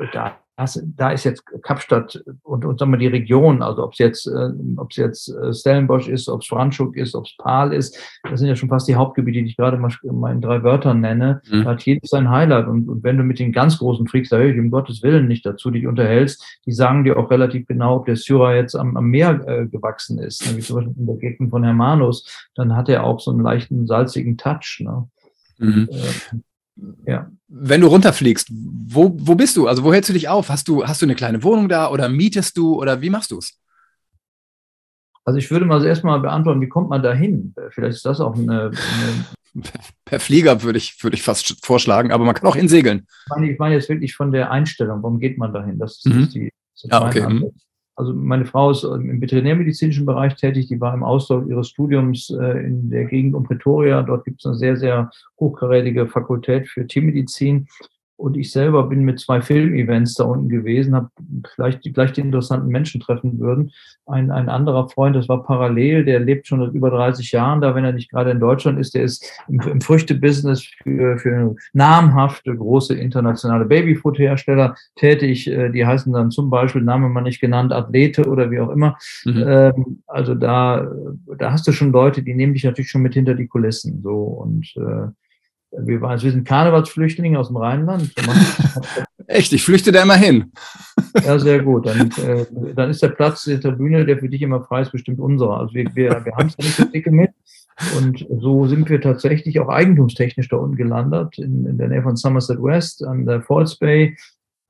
äh, 0.00 0.06
da 0.12 0.36
da 0.96 1.10
ist 1.10 1.24
jetzt 1.24 1.44
Kapstadt 1.62 2.22
und, 2.42 2.64
und 2.64 2.78
sagen 2.78 2.92
wir 2.92 2.98
die 2.98 3.06
Region, 3.06 3.62
also 3.62 3.84
ob 3.84 3.92
es 3.92 3.98
jetzt, 3.98 4.26
äh, 4.26 4.50
ob 4.76 4.90
es 4.90 4.96
jetzt 4.96 5.28
äh, 5.28 5.52
Stellenbosch 5.52 6.08
ist, 6.08 6.28
ob 6.28 6.42
es 6.42 6.48
Franschuk 6.48 6.96
ist, 6.96 7.14
ob 7.14 7.24
es 7.24 7.36
Pal 7.36 7.72
ist, 7.72 7.98
das 8.28 8.40
sind 8.40 8.48
ja 8.48 8.56
schon 8.56 8.68
fast 8.68 8.88
die 8.88 8.94
Hauptgebiete, 8.94 9.42
die 9.42 9.50
ich 9.50 9.56
gerade 9.56 9.78
mal, 9.78 10.32
in 10.32 10.40
drei 10.40 10.62
Wörtern 10.62 11.00
nenne. 11.00 11.40
Mhm. 11.50 11.64
Da 11.64 11.70
hat 11.70 11.82
jedes 11.82 12.10
sein 12.10 12.30
Highlight. 12.30 12.66
Und, 12.66 12.88
und 12.88 13.02
wenn 13.02 13.16
du 13.16 13.24
mit 13.24 13.38
den 13.38 13.52
ganz 13.52 13.78
großen 13.78 14.06
Freaks, 14.06 14.28
da 14.28 14.36
höre 14.36 14.50
ich 14.50 14.58
um 14.58 14.70
Gottes 14.70 15.02
Willen 15.02 15.28
nicht 15.28 15.46
dazu, 15.46 15.70
dich 15.70 15.86
unterhältst, 15.86 16.60
die 16.66 16.72
sagen 16.72 17.04
dir 17.04 17.18
auch 17.18 17.30
relativ 17.30 17.66
genau, 17.66 17.96
ob 17.96 18.06
der 18.06 18.16
Syrah 18.16 18.54
jetzt 18.54 18.74
am, 18.74 18.96
am 18.96 19.06
Meer 19.06 19.40
äh, 19.46 19.66
gewachsen 19.66 20.18
ist, 20.18 20.46
ne? 20.46 20.58
wie 20.58 20.60
zum 20.60 20.76
Beispiel 20.76 20.94
in 20.98 21.06
der 21.06 21.16
Gegend 21.16 21.50
von 21.50 21.64
Hermanus, 21.64 22.48
dann 22.54 22.76
hat 22.76 22.88
er 22.88 23.04
auch 23.04 23.20
so 23.20 23.30
einen 23.30 23.40
leichten 23.40 23.86
salzigen 23.86 24.36
Touch. 24.36 24.80
Ne? 24.80 25.08
Mhm. 25.60 25.88
Äh, 25.90 27.10
ja. 27.10 27.30
Wenn 27.48 27.80
du 27.80 27.88
runterfliegst, 27.88 28.48
wo, 28.50 29.14
wo 29.18 29.34
bist 29.34 29.56
du? 29.56 29.68
Also 29.68 29.84
wo 29.84 29.92
hältst 29.92 30.08
du 30.08 30.14
dich 30.14 30.28
auf? 30.28 30.48
Hast 30.48 30.68
du, 30.68 30.84
hast 30.84 31.02
du 31.02 31.06
eine 31.06 31.14
kleine 31.14 31.42
Wohnung 31.42 31.68
da 31.68 31.90
oder 31.90 32.08
mietest 32.08 32.56
du 32.56 32.74
oder 32.74 33.00
wie 33.00 33.10
machst 33.10 33.30
du 33.30 33.38
es? 33.38 33.58
Also 35.24 35.38
ich 35.38 35.50
würde 35.50 35.66
mal 35.66 35.84
erstmal 35.84 36.20
beantworten, 36.20 36.60
wie 36.60 36.68
kommt 36.68 36.88
man 36.88 37.02
da 37.02 37.12
hin? 37.12 37.54
Vielleicht 37.70 37.96
ist 37.96 38.06
das 38.06 38.20
auch 38.20 38.34
eine, 38.34 38.70
eine 38.70 39.24
Per 40.04 40.20
Flieger 40.20 40.62
würde 40.62 40.78
ich, 40.78 41.02
würde 41.02 41.16
ich 41.16 41.22
fast 41.22 41.64
vorschlagen, 41.64 42.12
aber 42.12 42.24
man 42.24 42.34
kann 42.34 42.48
auch 42.48 42.56
insegeln. 42.56 43.06
Ich 43.08 43.30
meine, 43.30 43.50
ich 43.52 43.58
meine 43.58 43.74
jetzt 43.74 43.88
wirklich 43.88 44.14
von 44.14 44.30
der 44.32 44.50
Einstellung, 44.50 45.02
warum 45.02 45.18
geht 45.18 45.38
man 45.38 45.52
dahin? 45.52 45.78
Das 45.78 45.96
ist, 45.96 46.06
mhm. 46.06 46.28
die, 46.30 46.52
das 46.74 46.84
ist 46.84 46.90
ja, 46.90 47.06
okay. 47.06 47.28
Mhm. 47.28 47.50
Also 48.00 48.14
meine 48.14 48.46
Frau 48.46 48.70
ist 48.70 48.82
im 48.82 49.20
veterinärmedizinischen 49.20 50.06
Bereich 50.06 50.34
tätig, 50.34 50.68
die 50.68 50.80
war 50.80 50.94
im 50.94 51.02
Ausdruck 51.02 51.46
ihres 51.46 51.68
Studiums 51.68 52.30
äh, 52.30 52.64
in 52.64 52.88
der 52.88 53.04
Gegend 53.04 53.34
um 53.34 53.44
Pretoria. 53.44 54.00
Dort 54.00 54.24
gibt 54.24 54.40
es 54.40 54.46
eine 54.46 54.54
sehr, 54.54 54.78
sehr 54.78 55.10
hochkarätige 55.38 56.06
Fakultät 56.06 56.66
für 56.66 56.86
Tiermedizin. 56.86 57.68
Und 58.20 58.36
ich 58.36 58.52
selber 58.52 58.86
bin 58.86 59.04
mit 59.04 59.18
zwei 59.18 59.40
Filmevents 59.40 60.12
da 60.14 60.24
unten 60.24 60.50
gewesen, 60.50 60.94
habe 60.94 61.08
vielleicht 61.54 61.86
die, 61.86 61.92
gleich 61.92 62.12
die 62.12 62.20
interessanten 62.20 62.68
Menschen 62.68 63.00
treffen 63.00 63.38
würden. 63.38 63.72
Ein, 64.04 64.30
ein 64.30 64.50
anderer 64.50 64.90
Freund, 64.90 65.16
das 65.16 65.26
war 65.30 65.42
parallel, 65.42 66.04
der 66.04 66.20
lebt 66.20 66.46
schon 66.46 66.60
seit 66.60 66.74
über 66.74 66.90
30 66.90 67.32
Jahren 67.32 67.62
da, 67.62 67.74
wenn 67.74 67.84
er 67.84 67.92
nicht 67.92 68.10
gerade 68.10 68.30
in 68.30 68.38
Deutschland 68.38 68.78
ist. 68.78 68.94
Der 68.94 69.04
ist 69.04 69.24
im, 69.48 69.60
im 69.60 69.80
Früchtebusiness 69.80 70.62
für, 70.82 71.16
für 71.16 71.56
namhafte 71.72 72.54
große 72.54 72.94
internationale 72.94 73.64
Babyfood-Hersteller 73.64 74.74
tätig. 74.96 75.48
Äh, 75.48 75.70
die 75.70 75.86
heißen 75.86 76.12
dann 76.12 76.30
zum 76.30 76.50
Beispiel, 76.50 76.82
Name 76.82 77.08
mal 77.08 77.22
nicht 77.22 77.40
genannt, 77.40 77.72
Athlete 77.72 78.28
oder 78.28 78.50
wie 78.50 78.60
auch 78.60 78.70
immer. 78.70 78.98
Mhm. 79.24 79.44
Ähm, 79.46 80.02
also 80.06 80.34
da, 80.34 80.86
da 81.38 81.52
hast 81.52 81.66
du 81.66 81.72
schon 81.72 81.90
Leute, 81.90 82.22
die 82.22 82.34
nehmen 82.34 82.52
dich 82.52 82.64
natürlich 82.64 82.90
schon 82.90 83.02
mit 83.02 83.14
hinter 83.14 83.34
die 83.34 83.46
Kulissen. 83.46 84.02
So 84.02 84.14
und 84.14 84.74
äh, 84.76 85.08
wir, 85.72 86.00
waren, 86.00 86.20
wir 86.20 86.30
sind 86.30 86.46
Karnevalsflüchtlinge 86.46 87.38
aus 87.38 87.48
dem 87.48 87.56
Rheinland. 87.56 88.12
Echt, 89.26 89.52
ich 89.52 89.64
flüchte 89.64 89.92
da 89.92 90.02
immer 90.02 90.16
hin. 90.16 90.52
Ja, 91.24 91.38
sehr 91.40 91.60
gut. 91.60 91.86
Dann, 91.86 92.08
äh, 92.24 92.46
dann 92.74 92.90
ist 92.90 93.02
der 93.02 93.08
Platz 93.08 93.42
der 93.42 93.60
Tribüne, 93.60 94.06
der 94.06 94.18
für 94.18 94.28
dich 94.28 94.42
immer 94.42 94.62
frei 94.62 94.82
ist, 94.82 94.92
bestimmt 94.92 95.18
unserer. 95.18 95.58
Also 95.58 95.74
wir, 95.74 95.90
wir, 95.94 96.24
wir 96.24 96.36
haben 96.36 96.46
es 96.46 96.56
ja 96.56 96.64
nicht 96.64 96.76
so 96.76 96.84
dicke 96.84 97.10
mit. 97.10 97.30
Und 97.96 98.24
so 98.40 98.68
sind 98.68 98.88
wir 98.88 99.00
tatsächlich 99.00 99.58
auch 99.58 99.68
eigentumstechnisch 99.68 100.48
da 100.48 100.58
unten 100.58 100.76
gelandet, 100.76 101.38
in, 101.38 101.66
in 101.66 101.78
der 101.78 101.88
Nähe 101.88 102.02
von 102.02 102.14
Somerset 102.14 102.62
West, 102.62 103.04
an 103.04 103.26
der 103.26 103.42
Falls 103.42 103.76
Bay, 103.76 104.16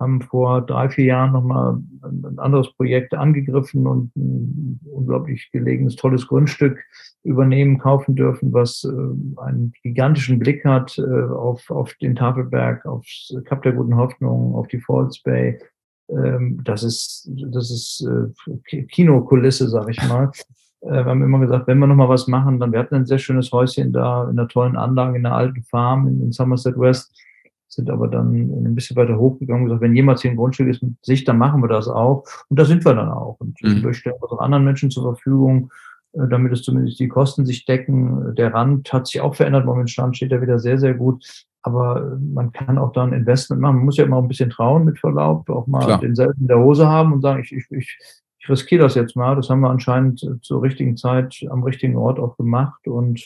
haben 0.00 0.22
vor 0.22 0.62
drei, 0.62 0.88
vier 0.88 1.04
Jahren 1.04 1.32
nochmal 1.32 1.78
ein 2.02 2.38
anderes 2.38 2.72
Projekt 2.72 3.14
angegriffen 3.14 3.86
und 3.86 4.16
ein 4.16 4.80
unglaublich 4.90 5.50
gelegenes, 5.52 5.96
tolles 5.96 6.26
Grundstück 6.26 6.78
übernehmen, 7.22 7.78
kaufen 7.78 8.16
dürfen, 8.16 8.52
was 8.52 8.82
äh, 8.84 9.40
einen 9.42 9.72
gigantischen 9.82 10.38
Blick 10.38 10.64
hat 10.64 10.98
äh, 10.98 11.02
auf, 11.02 11.70
auf 11.70 11.92
den 11.94 12.16
Tafelberg, 12.16 12.86
aufs 12.86 13.34
Kap 13.44 13.62
der 13.62 13.72
Guten 13.72 13.96
Hoffnung, 13.96 14.54
auf 14.54 14.68
die 14.68 14.80
Falls 14.80 15.22
Bay. 15.22 15.58
Ähm, 16.08 16.60
das 16.64 16.82
ist, 16.82 17.30
das 17.52 17.70
ist 17.70 18.08
äh, 18.08 18.82
Kinokulisse, 18.84 19.68
sag 19.68 19.88
ich 19.90 20.02
mal. 20.08 20.30
Wir 20.82 21.04
haben 21.04 21.22
immer 21.22 21.40
gesagt, 21.40 21.66
wenn 21.66 21.78
wir 21.78 21.86
nochmal 21.86 22.08
was 22.08 22.26
machen, 22.26 22.58
dann, 22.58 22.72
wir 22.72 22.78
hatten 22.78 22.94
ein 22.94 23.04
sehr 23.04 23.18
schönes 23.18 23.52
Häuschen 23.52 23.92
da 23.92 24.24
in 24.30 24.38
einer 24.38 24.48
tollen 24.48 24.76
Anlage, 24.76 25.18
in 25.18 25.26
einer 25.26 25.36
alten 25.36 25.62
Farm 25.64 26.08
in 26.08 26.32
Somerset 26.32 26.78
West 26.78 27.14
sind 27.80 27.90
aber 27.90 28.08
dann 28.08 28.32
ein 28.32 28.74
bisschen 28.74 28.96
weiter 28.96 29.18
hochgegangen 29.18 29.62
und 29.62 29.68
gesagt, 29.68 29.82
wenn 29.82 29.96
jemals 29.96 30.22
hier 30.22 30.30
ein 30.30 30.36
Grundstück 30.36 30.68
ist 30.68 30.82
mit 30.82 30.94
Sicht, 31.02 31.26
dann 31.26 31.38
machen 31.38 31.62
wir 31.62 31.68
das 31.68 31.88
auch. 31.88 32.24
Und 32.48 32.58
da 32.58 32.64
sind 32.64 32.84
wir 32.84 32.94
dann 32.94 33.08
auch. 33.08 33.36
Und 33.40 33.56
mhm. 33.62 33.82
wir 33.82 33.94
stellen 33.94 34.16
das 34.20 34.30
auch 34.30 34.40
anderen 34.40 34.64
Menschen 34.64 34.90
zur 34.90 35.02
Verfügung, 35.02 35.70
äh, 36.12 36.28
damit 36.28 36.52
es 36.52 36.62
zumindest 36.62 37.00
die 37.00 37.08
Kosten 37.08 37.46
sich 37.46 37.64
decken. 37.64 38.34
Der 38.34 38.52
Rand 38.52 38.92
hat 38.92 39.06
sich 39.06 39.20
auch 39.20 39.34
verändert. 39.34 39.64
Momentan 39.64 40.14
steht 40.14 40.32
er 40.32 40.42
wieder 40.42 40.58
sehr, 40.58 40.78
sehr 40.78 40.94
gut. 40.94 41.24
aber 41.62 42.18
man 42.20 42.52
kann 42.52 42.78
auch 42.78 42.92
dann 42.92 43.12
Investment 43.12 43.60
machen. 43.60 43.76
Man 43.76 43.84
muss 43.84 43.96
ja 43.96 44.04
immer 44.04 44.18
ein 44.18 44.28
bisschen 44.28 44.50
trauen, 44.50 44.84
mit 44.84 44.98
Verlaub, 44.98 45.48
auch 45.50 45.66
mal 45.66 45.84
Klar. 45.84 46.00
denselben 46.00 46.40
in 46.40 46.48
der 46.48 46.58
Hose 46.58 46.86
haben 46.86 47.12
und 47.12 47.22
sagen, 47.22 47.40
ich, 47.42 47.52
ich, 47.52 47.64
ich, 47.70 47.98
ich 48.38 48.48
riskiere 48.48 48.82
das 48.82 48.94
jetzt 48.94 49.16
mal. 49.16 49.36
Das 49.36 49.50
haben 49.50 49.60
wir 49.60 49.70
anscheinend 49.70 50.38
zur 50.42 50.62
richtigen 50.62 50.96
Zeit 50.96 51.34
am 51.50 51.62
richtigen 51.62 51.96
Ort 51.96 52.18
auch 52.18 52.36
gemacht 52.36 52.86
und 52.86 53.20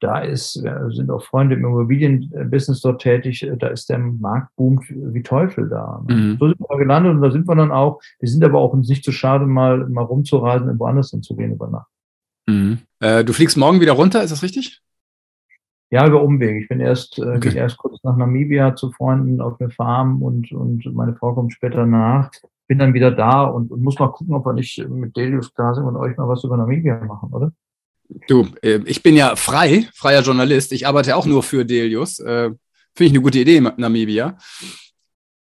da 0.00 0.20
ist, 0.20 0.54
sind 0.88 1.10
auch 1.10 1.22
Freunde 1.22 1.54
im 1.54 1.64
Immobilienbusiness 1.64 2.80
dort 2.80 3.02
tätig, 3.02 3.48
da 3.58 3.68
ist 3.68 3.88
der 3.90 3.98
Marktboom 3.98 4.80
wie 4.88 5.22
Teufel 5.22 5.68
da. 5.68 6.02
Mhm. 6.08 6.36
So 6.40 6.48
sind 6.48 6.60
wir 6.60 6.78
gelandet 6.78 7.12
und 7.12 7.22
da 7.22 7.30
sind 7.30 7.46
wir 7.46 7.54
dann 7.54 7.70
auch. 7.70 8.00
Wir 8.18 8.28
sind 8.28 8.44
aber 8.44 8.58
auch 8.58 8.72
uns 8.72 8.88
nicht 8.88 9.04
zu 9.04 9.12
schade, 9.12 9.46
mal, 9.46 9.88
mal 9.88 10.04
rumzureisen 10.04 10.68
und 10.68 10.78
woanders 10.78 11.10
hinzugehen 11.10 11.52
über 11.52 11.68
Nacht. 11.68 11.90
Mhm. 12.48 12.78
Äh, 13.00 13.24
du 13.24 13.32
fliegst 13.32 13.56
morgen 13.56 13.80
wieder 13.80 13.92
runter, 13.92 14.22
ist 14.22 14.30
das 14.30 14.42
richtig? 14.42 14.82
Ja, 15.90 16.06
über 16.06 16.22
Umweg. 16.22 16.62
Ich 16.62 16.68
bin 16.68 16.80
erst, 16.80 17.18
äh, 17.18 17.36
okay. 17.36 17.56
erst 17.56 17.76
kurz 17.76 18.02
nach 18.04 18.16
Namibia 18.16 18.76
zu 18.76 18.92
Freunden 18.92 19.40
auf 19.40 19.60
eine 19.60 19.70
Farm 19.70 20.22
und, 20.22 20.52
und 20.52 20.84
meine 20.94 21.14
Frau 21.14 21.34
kommt 21.34 21.52
später 21.52 21.84
nach. 21.84 22.30
Bin 22.68 22.78
dann 22.78 22.94
wieder 22.94 23.10
da 23.10 23.42
und, 23.42 23.72
und 23.72 23.82
muss 23.82 23.98
mal 23.98 24.12
gucken, 24.12 24.34
ob 24.34 24.46
wir 24.46 24.52
nicht 24.52 24.88
mit 24.88 25.16
Delius 25.16 25.52
Glasing 25.52 25.84
und 25.84 25.96
euch 25.96 26.16
mal 26.16 26.28
was 26.28 26.44
über 26.44 26.56
Namibia 26.56 27.04
machen, 27.04 27.32
oder? 27.32 27.52
Du, 28.26 28.48
äh, 28.62 28.80
ich 28.86 29.02
bin 29.02 29.16
ja 29.16 29.36
frei, 29.36 29.88
freier 29.94 30.22
Journalist. 30.22 30.72
Ich 30.72 30.86
arbeite 30.86 31.16
auch 31.16 31.26
nur 31.26 31.42
für 31.42 31.64
Delius. 31.64 32.18
Äh, 32.18 32.50
Finde 32.94 33.06
ich 33.06 33.12
eine 33.12 33.22
gute 33.22 33.38
Idee, 33.38 33.60
Namibia. 33.60 34.36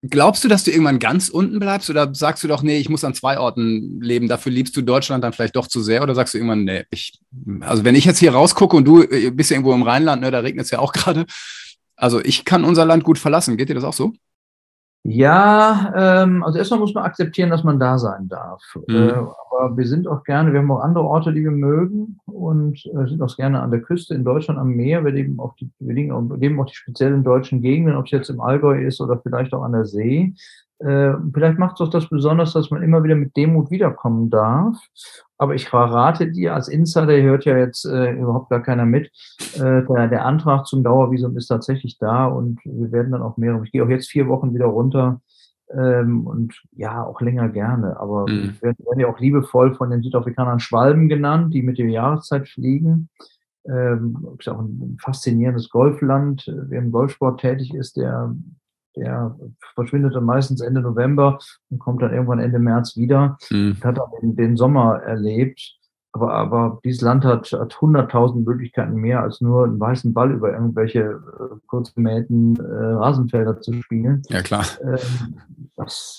Glaubst 0.03 0.43
du, 0.43 0.49
dass 0.49 0.65
du 0.65 0.71
irgendwann 0.71 0.99
ganz 0.99 1.29
unten 1.29 1.59
bleibst 1.59 1.91
oder 1.91 2.15
sagst 2.15 2.43
du 2.43 2.49
doch, 2.49 2.63
nee, 2.63 2.79
ich 2.79 2.89
muss 2.89 3.05
an 3.05 3.15
zwei 3.15 3.39
Orten 3.39 4.01
leben, 4.01 4.29
dafür 4.29 4.51
liebst 4.51 4.75
du 4.75 4.81
Deutschland 4.81 5.23
dann 5.23 5.35
vielleicht 5.35 5.57
doch 5.57 5.67
zu 5.67 5.83
sehr 5.83 6.03
oder 6.03 6.15
sagst 6.15 6.33
du 6.33 6.39
irgendwann, 6.39 6.65
nee, 6.65 6.85
ich, 6.91 7.19
also 7.61 7.85
wenn 7.85 7.95
ich 7.95 8.07
jetzt 8.07 8.19
hier 8.19 8.33
rausgucke 8.33 8.75
und 8.75 8.87
du 8.87 9.03
äh, 9.03 9.31
bist 9.31 9.51
ja 9.51 9.57
irgendwo 9.57 9.75
im 9.75 9.83
Rheinland, 9.83 10.23
ne, 10.23 10.31
da 10.31 10.39
regnet 10.39 10.65
es 10.65 10.71
ja 10.71 10.79
auch 10.79 10.93
gerade, 10.95 11.27
also 11.97 12.19
ich 12.25 12.47
kann 12.47 12.65
unser 12.65 12.87
Land 12.87 13.05
gut 13.05 13.19
verlassen, 13.19 13.59
geht 13.59 13.69
dir 13.69 13.75
das 13.75 13.85
auch 13.85 13.93
so? 13.93 14.15
Ja, 15.03 15.95
ähm, 15.97 16.43
also 16.45 16.59
erstmal 16.59 16.81
muss 16.81 16.93
man 16.93 17.05
akzeptieren, 17.05 17.49
dass 17.49 17.65
man 17.65 17.79
da 17.81 17.99
sein 17.99 18.29
darf. 18.29 18.63
Mhm. 18.87 18.95
Äh, 18.95 19.13
aber 19.13 19.77
wir 19.77 19.87
sind 19.87 20.07
auch 20.07 20.25
gerne, 20.25 20.53
wir 20.53 20.61
haben 20.61 20.71
auch 20.71 20.81
andere 20.81 21.05
Orte, 21.05 21.33
die 21.33 21.43
wir 21.43 21.51
mögen 21.51 22.19
und 22.27 22.85
äh, 22.85 23.09
sind 23.09 23.23
auch 23.23 23.35
gerne 23.35 23.63
an 23.63 23.71
der 23.71 23.81
Küste 23.81 24.15
in 24.15 24.25
Deutschland 24.25 24.61
am 24.61 24.69
Meer. 24.69 25.03
Wir 25.05 25.13
leben 25.13 25.41
auch 25.41 25.55
die, 25.57 25.71
wir 25.79 25.95
leben 25.95 26.13
auch, 26.13 26.37
leben 26.37 26.61
auch 26.61 26.67
die 26.67 26.75
speziellen 26.75 27.25
deutschen 27.25 27.63
Gegenden, 27.63 27.97
ob 27.97 28.05
es 28.07 28.11
jetzt 28.11 28.29
im 28.29 28.41
Allgäu 28.41 28.79
ist 28.85 29.01
oder 29.01 29.19
vielleicht 29.19 29.55
auch 29.55 29.63
an 29.63 29.73
der 29.73 29.87
See. 29.87 30.35
Äh, 30.81 31.13
vielleicht 31.35 31.59
macht 31.59 31.75
es 31.75 31.87
auch 31.87 31.91
das 31.91 32.09
besonders, 32.09 32.55
dass 32.55 32.71
man 32.71 32.83
immer 32.83 33.05
wieder 33.05 33.15
mit 33.15 33.37
Demut 33.37 33.71
wiederkommen 33.71 34.31
darf. 34.31 34.77
Aber 35.37 35.55
ich 35.55 35.69
verrate 35.69 36.31
dir 36.31 36.55
als 36.55 36.69
Insider, 36.69 37.21
hört 37.23 37.45
ja 37.45 37.57
jetzt 37.57 37.85
äh, 37.85 38.13
überhaupt 38.13 38.51
gar 38.51 38.63
keiner 38.63 38.87
mit, 38.87 39.11
äh, 39.57 39.83
der, 39.85 40.09
der 40.09 40.25
Antrag 40.25 40.67
zum 40.67 40.83
Dauervisum 40.83 41.37
ist 41.37 41.49
tatsächlich 41.49 41.99
da 41.99 42.27
und 42.27 42.61
wir 42.65 42.93
werden 42.93 43.13
dann 43.13 43.23
auch 43.23 43.37
mehrere. 43.37 43.65
Ich 43.65 43.73
gehe 43.73 43.85
auch 43.85 43.89
jetzt 43.89 44.11
vier 44.11 44.27
Wochen 44.29 44.55
wieder 44.55 44.67
runter 44.67 45.21
ähm, 45.71 46.27
und 46.27 46.55
ja, 46.73 47.05
auch 47.05 47.21
länger 47.21 47.51
gerne. 47.51 48.01
Aber 48.01 48.23
mhm. 48.23 48.57
wir 48.61 48.75
werden 48.79 49.01
ja 49.01 49.09
auch 49.09 49.21
liebevoll 49.21 49.75
von 49.75 49.91
den 49.91 50.03
Südafrikanern 50.03 50.61
Schwalben 50.61 51.09
genannt, 51.09 51.53
die 51.53 51.63
mit 51.63 51.79
der 51.79 51.89
Jahreszeit 51.89 52.49
fliegen. 52.49 53.11
Ähm, 53.69 54.27
ist 54.39 54.49
auch 54.49 54.61
ein 54.61 54.97
faszinierendes 55.03 55.69
Golfland. 55.69 56.51
Wer 56.69 56.81
im 56.81 56.91
Golfsport 56.91 57.41
tätig 57.41 57.75
ist, 57.75 57.99
der 57.99 58.35
der 58.97 59.37
verschwindet 59.75 60.15
dann 60.15 60.25
meistens 60.25 60.61
Ende 60.61 60.81
November 60.81 61.39
und 61.71 61.79
kommt 61.79 62.03
dann 62.03 62.13
irgendwann 62.13 62.41
Ende 62.41 62.59
März 62.59 62.97
wieder. 62.97 63.39
Mhm. 63.51 63.77
Hat 63.83 63.99
dann 63.99 64.11
den, 64.21 64.37
den, 64.37 64.57
Sommer 64.57 65.01
erlebt. 65.03 65.77
Aber, 66.13 66.33
aber 66.33 66.81
dieses 66.85 67.03
Land 67.03 67.25
hat, 67.25 67.53
hat 67.53 67.75
100.000 67.75 68.45
Möglichkeiten 68.45 68.95
mehr, 68.95 69.23
als 69.23 69.41
nur 69.41 69.65
einen 69.65 69.79
weißen 69.79 70.13
Ball 70.13 70.33
über 70.33 70.53
irgendwelche 70.53 71.01
äh, 71.03 71.57
kurz 71.67 71.95
gemähten 71.95 72.57
äh, 72.57 72.63
Rasenfelder 72.63 73.61
zu 73.61 73.75
spielen. 73.75 74.23
Ja, 74.29 74.43
klar. 74.43 74.65
Ähm, 74.83 75.41
das 75.77 76.19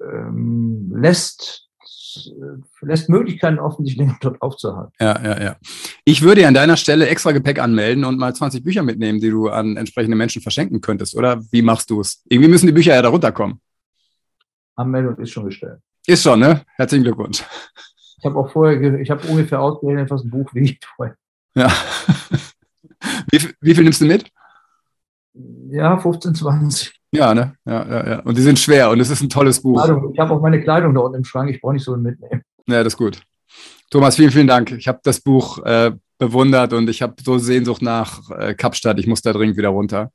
ähm, 0.00 0.90
lässt 0.94 1.68
äh, 2.16 2.86
lässt 2.86 3.08
Möglichkeiten 3.08 3.58
offen, 3.58 3.84
sich 3.84 3.96
länger 3.96 4.16
dort 4.20 4.40
aufzuhalten. 4.42 4.92
Ja, 5.00 5.20
ja, 5.22 5.42
ja. 5.42 5.56
Ich 6.04 6.22
würde 6.22 6.42
ja 6.42 6.48
an 6.48 6.54
deiner 6.54 6.76
Stelle 6.76 7.08
extra 7.08 7.32
Gepäck 7.32 7.58
anmelden 7.58 8.04
und 8.04 8.18
mal 8.18 8.34
20 8.34 8.62
Bücher 8.62 8.82
mitnehmen, 8.82 9.20
die 9.20 9.30
du 9.30 9.48
an 9.48 9.76
entsprechende 9.76 10.16
Menschen 10.16 10.42
verschenken 10.42 10.80
könntest. 10.80 11.16
Oder 11.16 11.42
wie 11.50 11.62
machst 11.62 11.90
du 11.90 12.00
es? 12.00 12.22
Irgendwie 12.28 12.48
müssen 12.48 12.66
die 12.66 12.72
Bücher 12.72 12.94
ja 12.94 13.02
da 13.02 13.08
runterkommen. 13.08 13.60
Anmeldung 14.76 15.16
ist 15.18 15.30
schon 15.30 15.46
gestellt. 15.46 15.78
Ist 16.06 16.22
schon, 16.22 16.40
ne? 16.40 16.62
Herzlichen 16.76 17.04
Glückwunsch. 17.04 17.42
Ich 18.18 18.24
habe 18.24 18.38
auch 18.38 18.50
vorher, 18.50 19.00
ich 19.00 19.10
habe 19.10 19.26
ungefähr 19.28 19.60
ausgerechnet, 19.60 20.10
was 20.10 20.24
ein 20.24 20.30
Buch 20.30 20.52
wiegt. 20.54 20.88
Ja. 21.54 21.68
wie, 23.30 23.48
wie 23.60 23.74
viel 23.74 23.84
nimmst 23.84 24.00
du 24.00 24.06
mit? 24.06 24.30
Ja, 25.68 25.98
15, 25.98 26.34
20. 26.34 26.93
Ja, 27.14 27.32
ne? 27.32 27.54
Ja, 27.64 27.88
ja, 27.88 28.06
ja. 28.08 28.18
Und 28.20 28.36
die 28.36 28.42
sind 28.42 28.58
schwer 28.58 28.90
und 28.90 28.98
es 29.00 29.08
ist 29.08 29.22
ein 29.22 29.28
tolles 29.28 29.62
Buch. 29.62 29.82
Ich 30.12 30.18
habe 30.18 30.34
auch 30.34 30.40
meine 30.40 30.60
Kleidung 30.60 30.94
da 30.94 31.00
unten 31.00 31.18
im 31.18 31.24
Schrank, 31.24 31.50
ich 31.50 31.60
brauche 31.60 31.74
nicht 31.74 31.84
so 31.84 31.96
mitnehmen. 31.96 32.42
Ja, 32.66 32.82
das 32.82 32.94
ist 32.94 32.96
gut. 32.96 33.20
Thomas, 33.90 34.16
vielen, 34.16 34.32
vielen 34.32 34.46
Dank. 34.48 34.72
Ich 34.72 34.88
habe 34.88 34.98
das 35.04 35.20
Buch 35.20 35.58
äh, 35.64 35.92
bewundert 36.18 36.72
und 36.72 36.90
ich 36.90 37.02
habe 37.02 37.14
so 37.22 37.38
Sehnsucht 37.38 37.82
nach 37.82 38.30
äh, 38.30 38.54
Kapstadt. 38.54 38.98
Ich 38.98 39.06
muss 39.06 39.22
da 39.22 39.32
dringend 39.32 39.56
wieder 39.56 39.68
runter. 39.68 40.10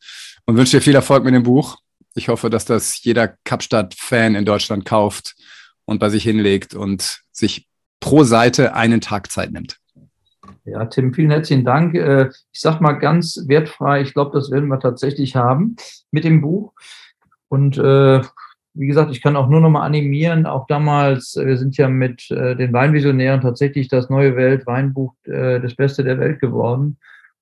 Und 0.46 0.58
wünsche 0.58 0.78
dir 0.78 0.82
viel 0.82 0.96
Erfolg 0.96 1.24
mit 1.24 1.34
dem 1.34 1.44
Buch. 1.44 1.78
Ich 2.16 2.28
hoffe, 2.28 2.50
dass 2.50 2.66
das 2.66 3.02
jeder 3.04 3.36
Kapstadt-Fan 3.46 4.36
in 4.36 4.44
Deutschland 4.44 4.84
kauft 4.84 5.36
und 5.86 6.00
bei 6.00 6.10
sich 6.10 6.24
hinlegt 6.24 6.74
und 6.74 7.22
sich 7.32 7.68
pro 8.02 8.24
Seite 8.24 8.74
einen 8.74 9.00
Tag 9.00 9.32
Zeit 9.32 9.52
nimmt. 9.52 9.79
Ja, 10.72 10.86
Tim, 10.86 11.14
vielen 11.14 11.32
herzlichen 11.32 11.66
Dank. 11.66 11.96
Äh, 11.96 12.30
ich 12.52 12.62
sage 12.62 12.84
mal 12.84 12.94
ganz 12.94 13.46
wertfrei, 13.48 14.02
ich 14.02 14.14
glaube, 14.14 14.32
das 14.34 14.52
werden 14.52 14.68
wir 14.68 14.80
tatsächlich 14.80 15.36
haben 15.36 15.76
mit 16.12 16.24
dem 16.24 16.42
Buch. 16.42 16.74
Und 17.48 17.78
äh, 17.78 18.22
wie 18.76 18.88
gesagt, 18.88 19.12
ich 19.12 19.22
kann 19.22 19.36
auch 19.36 19.50
nur 19.50 19.62
noch 19.62 19.70
mal 19.70 19.86
animieren. 19.86 20.46
Auch 20.46 20.68
damals, 20.68 21.36
wir 21.36 21.58
sind 21.58 21.78
ja 21.78 21.90
mit 21.90 22.30
äh, 22.30 22.56
den 22.56 22.72
Weinvisionären 22.72 23.42
tatsächlich 23.42 23.88
das 23.88 24.10
neue 24.10 24.36
Weltweinbuch 24.36 25.14
äh, 25.24 25.60
das 25.60 25.76
Beste 25.76 26.04
der 26.04 26.20
Welt 26.20 26.40
geworden. 26.40 26.98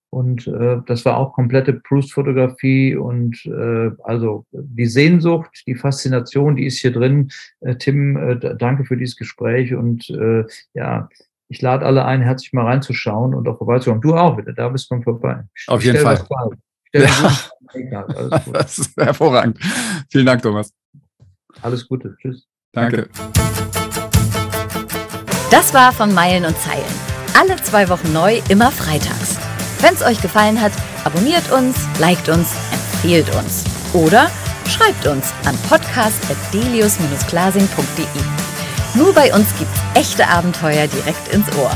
Und 0.10 0.48
äh, 0.48 0.78
das 0.86 1.04
war 1.04 1.18
auch 1.18 1.34
komplette 1.34 1.74
Proust-Fotografie 1.74 2.96
und 2.96 3.46
äh, 3.46 3.92
also 4.04 4.46
die 4.54 4.86
Sehnsucht, 4.86 5.64
die 5.68 5.76
Faszination, 5.76 6.56
die 6.56 6.66
ist 6.66 6.78
hier 6.78 6.94
drin. 6.94 7.30
Äh, 7.60 7.76
Tim, 7.76 8.16
äh, 8.16 8.56
danke 8.56 8.86
für 8.86 8.96
dieses 8.96 9.18
Gespräch 9.18 9.76
und 9.76 10.10
äh, 10.10 10.46
ja, 10.74 11.10
ich 11.50 11.62
lade 11.62 11.86
alle 11.86 12.06
ein, 12.06 12.22
herzlich 12.22 12.54
mal 12.54 12.66
reinzuschauen 12.66 13.34
und 13.34 13.48
auch 13.48 13.58
vorbeizuschauen. 13.58 14.02
Du 14.02 14.16
auch, 14.16 14.38
du 14.38 14.54
da 14.54 14.70
bist, 14.70 14.90
komm 14.90 15.02
vorbei. 15.04 15.44
Auf 15.68 15.84
jeden 15.84 16.00
Fall. 16.00 16.20
Ja. 16.94 17.08
das 18.54 18.80
ist 18.80 18.98
hervorragend. 18.98 19.60
Vielen 20.10 20.26
Dank, 20.26 20.42
Thomas. 20.42 20.74
Alles 21.62 21.88
Gute. 21.88 22.18
Tschüss. 22.22 22.48
Danke. 22.72 23.08
Das 25.52 25.74
war 25.74 25.94
von 25.94 26.14
Meilen 26.14 26.46
und 26.46 26.58
Zeilen. 26.58 26.84
Alle 27.40 27.56
zwei 27.58 27.88
Wochen 27.90 28.12
neu, 28.14 28.42
immer 28.50 28.72
freitags. 28.72 29.38
Wenn 29.82 29.94
es 29.94 30.04
euch 30.04 30.20
gefallen 30.22 30.62
hat, 30.62 30.72
abonniert 31.04 31.52
uns, 31.52 31.76
liked 32.00 32.30
uns, 32.30 32.56
empfehlt 32.72 33.30
uns. 33.36 33.66
Oder 33.94 34.32
schreibt 34.68 35.06
uns 35.08 35.34
an 35.46 35.58
podcast.delius-glasing.de. 35.70 38.57
Nur 38.98 39.14
bei 39.14 39.32
uns 39.32 39.46
gibt's 39.60 39.80
echte 39.94 40.28
Abenteuer 40.28 40.88
direkt 40.88 41.28
ins 41.32 41.46
Ohr. 41.56 41.72